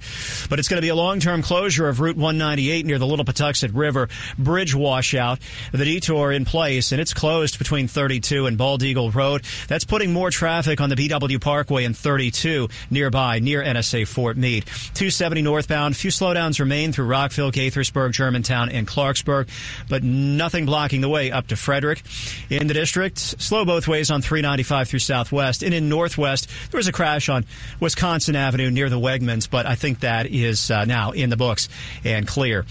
But 0.48 0.58
it's 0.58 0.68
going 0.68 0.78
to 0.78 0.84
be 0.84 0.90
a 0.90 0.94
long-term 0.94 1.42
closure 1.42 1.88
of 1.88 2.00
Route 2.00 2.16
198 2.50 2.84
near 2.84 2.98
the 2.98 3.06
Little 3.06 3.24
Patuxent 3.24 3.74
River 3.74 4.08
bridge 4.36 4.74
washout. 4.74 5.38
The 5.70 5.84
detour 5.84 6.32
in 6.32 6.44
place, 6.44 6.90
and 6.90 7.00
it's 7.00 7.14
closed 7.14 7.58
between 7.58 7.86
32 7.86 8.46
and 8.46 8.58
Bald 8.58 8.82
Eagle 8.82 9.12
Road. 9.12 9.44
That's 9.68 9.84
putting 9.84 10.12
more 10.12 10.30
traffic 10.30 10.80
on 10.80 10.90
the 10.90 10.96
BW 10.96 11.40
Parkway 11.40 11.84
and 11.84 11.96
32 11.96 12.68
nearby, 12.90 13.38
near 13.38 13.62
NSA 13.62 14.08
Fort 14.08 14.36
Meade. 14.36 14.64
270 14.66 15.42
northbound. 15.42 15.96
Few 15.96 16.10
slowdowns 16.10 16.58
remain 16.58 16.92
through 16.92 17.06
Rockville, 17.06 17.52
Gaithersburg, 17.52 18.10
Germantown, 18.12 18.68
and 18.68 18.84
Clarksburg, 18.84 19.48
but 19.88 20.02
nothing 20.02 20.66
blocking 20.66 21.02
the 21.02 21.08
way 21.08 21.30
up 21.30 21.46
to 21.48 21.56
Frederick. 21.56 22.02
In 22.48 22.66
the 22.66 22.74
district, 22.74 23.18
slow 23.18 23.64
both 23.64 23.86
ways 23.86 24.10
on 24.10 24.22
395 24.22 24.88
through 24.88 24.98
Southwest. 24.98 25.62
And 25.62 25.72
in 25.72 25.88
Northwest, 25.88 26.48
there 26.72 26.78
was 26.78 26.88
a 26.88 26.92
crash 26.92 27.28
on 27.28 27.44
Wisconsin 27.78 28.34
Avenue 28.34 28.70
near 28.70 28.90
the 28.90 28.98
Wegmans, 28.98 29.48
but 29.48 29.66
I 29.66 29.76
think 29.76 30.00
that 30.00 30.26
is 30.26 30.68
uh, 30.72 30.84
now 30.84 31.12
in 31.12 31.30
the 31.30 31.36
books 31.36 31.68
and 32.04 32.26
clear. 32.40 32.64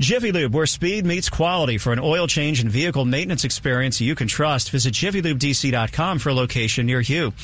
Jiffy 0.00 0.32
Lube, 0.32 0.54
where 0.54 0.64
speed 0.64 1.04
meets 1.04 1.28
quality 1.28 1.76
for 1.76 1.92
an 1.92 1.98
oil 1.98 2.26
change 2.26 2.62
and 2.62 2.70
vehicle 2.70 3.04
maintenance 3.04 3.44
experience 3.44 4.00
you 4.00 4.14
can 4.14 4.28
trust. 4.28 4.70
Visit 4.70 4.94
JiffyLubeDC.com 4.94 6.18
for 6.20 6.30
a 6.30 6.34
location 6.34 6.86
near 6.86 7.00
you. 7.00 7.34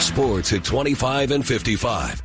Sports 0.00 0.52
at 0.52 0.64
25 0.64 1.30
and 1.30 1.46
55. 1.46 2.22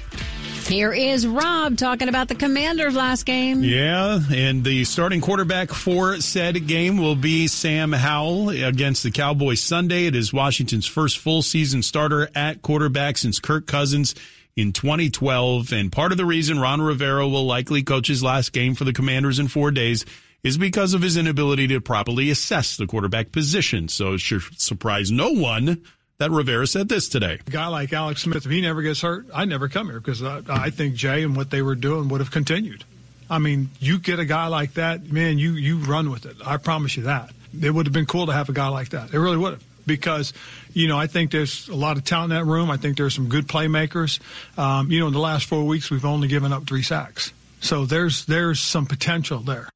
Here 0.67 0.91
is 0.91 1.27
Rob 1.27 1.77
talking 1.77 2.10
about 2.10 2.27
the 2.27 2.34
Commanders 2.34 2.95
last 2.95 3.27
game. 3.27 3.62
Yeah, 3.62 4.19
and 4.34 4.63
the 4.63 4.84
starting 4.86 5.21
quarterback 5.21 5.69
for 5.69 6.19
said 6.21 6.65
game 6.65 6.97
will 6.97 7.15
be 7.15 7.45
Sam 7.45 7.91
Howell 7.91 8.49
against 8.49 9.03
the 9.03 9.12
Cowboys 9.12 9.62
Sunday. 9.62 10.08
It 10.08 10.15
is 10.15 10.34
Washington's 10.34 10.88
first 10.88 11.19
full 11.19 11.43
season 11.43 11.84
starter 11.84 12.29
at 12.34 12.63
quarterback 12.63 13.17
since 13.17 13.39
Kirk 13.39 13.67
Cousins 13.67 14.15
in 14.55 14.73
2012. 14.73 15.71
And 15.71 15.91
part 15.91 16.12
of 16.12 16.17
the 16.17 16.25
reason 16.25 16.60
Ron 16.60 16.81
Rivera 16.81 17.27
will 17.27 17.45
likely 17.45 17.84
coach 17.84 18.08
his 18.08 18.23
last 18.23 18.51
game 18.51 18.73
for 18.73 18.86
the 18.86 18.93
Commanders 18.93 19.38
in 19.38 19.47
four 19.47 19.69
days 19.69 20.03
is 20.45 20.58
because 20.60 20.93
of 20.93 21.01
his 21.01 21.17
inability 21.17 21.67
to 21.67 21.81
properly 21.81 22.29
assess 22.29 22.77
the 22.77 22.86
quarterback 22.86 23.31
position. 23.31 23.88
So 23.88 24.13
it 24.13 24.19
should 24.19 24.43
surprise 24.60 25.12
no 25.12 25.31
one 25.31 25.81
that 26.19 26.29
Rivera 26.29 26.67
said 26.67 26.88
this 26.88 27.10
today. 27.10 27.39
A 27.45 27.49
guy 27.49 27.67
like 27.67 27.91
Alex 27.91 28.21
Smith, 28.21 28.45
if 28.45 28.51
he 28.51 28.62
never 28.62 28.84
gets 28.84 29.01
hurt, 29.01 29.25
I 29.34 29.45
never 29.45 29.67
come 29.67 29.88
here 29.88 29.99
because 29.99 30.21
I, 30.21 30.41
I 30.47 30.69
think 30.69 30.95
Jay 30.95 31.23
and 31.23 31.36
what 31.36 31.49
they 31.49 31.63
were 31.63 31.75
doing 31.75 32.10
would 32.10 32.21
have 32.21 32.29
continued. 32.29 32.84
I 33.27 33.39
mean, 33.39 33.71
you 33.79 33.97
get 33.97 34.19
a 34.19 34.25
guy 34.25 34.47
like 34.47 34.75
that, 34.75 35.12
man, 35.12 35.39
you 35.39 35.53
you 35.53 35.79
run 35.79 36.12
with 36.12 36.27
it. 36.27 36.38
I 36.45 36.58
promise 36.58 36.95
you 36.95 37.03
that. 37.03 37.31
It 37.60 37.71
would 37.71 37.88
have 37.88 37.93
been 37.93 38.05
cool 38.05 38.27
to 38.27 38.34
have 38.34 38.47
a 38.47 38.53
guy 38.53 38.67
like 38.67 38.89
that. 38.89 39.13
It 39.13 39.19
really 39.19 39.38
would 39.38 39.53
have. 39.53 39.63
Because, 39.88 40.34
you 40.73 40.88
know, 40.88 40.97
I 40.97 41.08
think 41.08 41.31
there's 41.31 41.67
a 41.69 41.75
lot 41.75 41.97
of 41.97 42.03
talent 42.03 42.34
in 42.34 42.38
that 42.38 42.45
room. 42.45 42.69
I 42.69 42.77
think 42.77 42.97
there's 42.97 43.15
some 43.15 43.29
good 43.29 43.47
playmakers. 43.47 44.19
Um, 44.58 44.91
you 44.91 44.99
know, 44.99 45.08
in 45.08 45.13
the 45.13 45.19
last 45.19 45.45
four 45.45 45.63
weeks, 45.63 45.89
we've 45.89 46.05
only 46.05 46.27
given 46.27 46.53
up 46.53 46.67
three 46.67 46.81
sacks. 46.84 47.34
So 47.62 47.86
there's 47.86 48.25
there's 48.25 48.60
some 48.60 48.86
potential 48.86 49.39
there. 49.39 49.69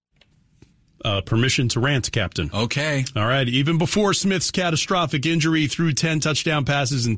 Uh, 1.03 1.21
permission 1.21 1.69
to 1.69 1.79
rant, 1.79 2.11
Captain. 2.11 2.51
Okay. 2.53 3.05
All 3.15 3.25
right. 3.25 3.47
Even 3.47 3.77
before 3.77 4.13
Smith's 4.13 4.51
catastrophic 4.51 5.25
injury, 5.25 5.67
threw 5.67 5.93
10 5.93 6.19
touchdown 6.19 6.65
passes 6.65 7.05
and 7.05 7.17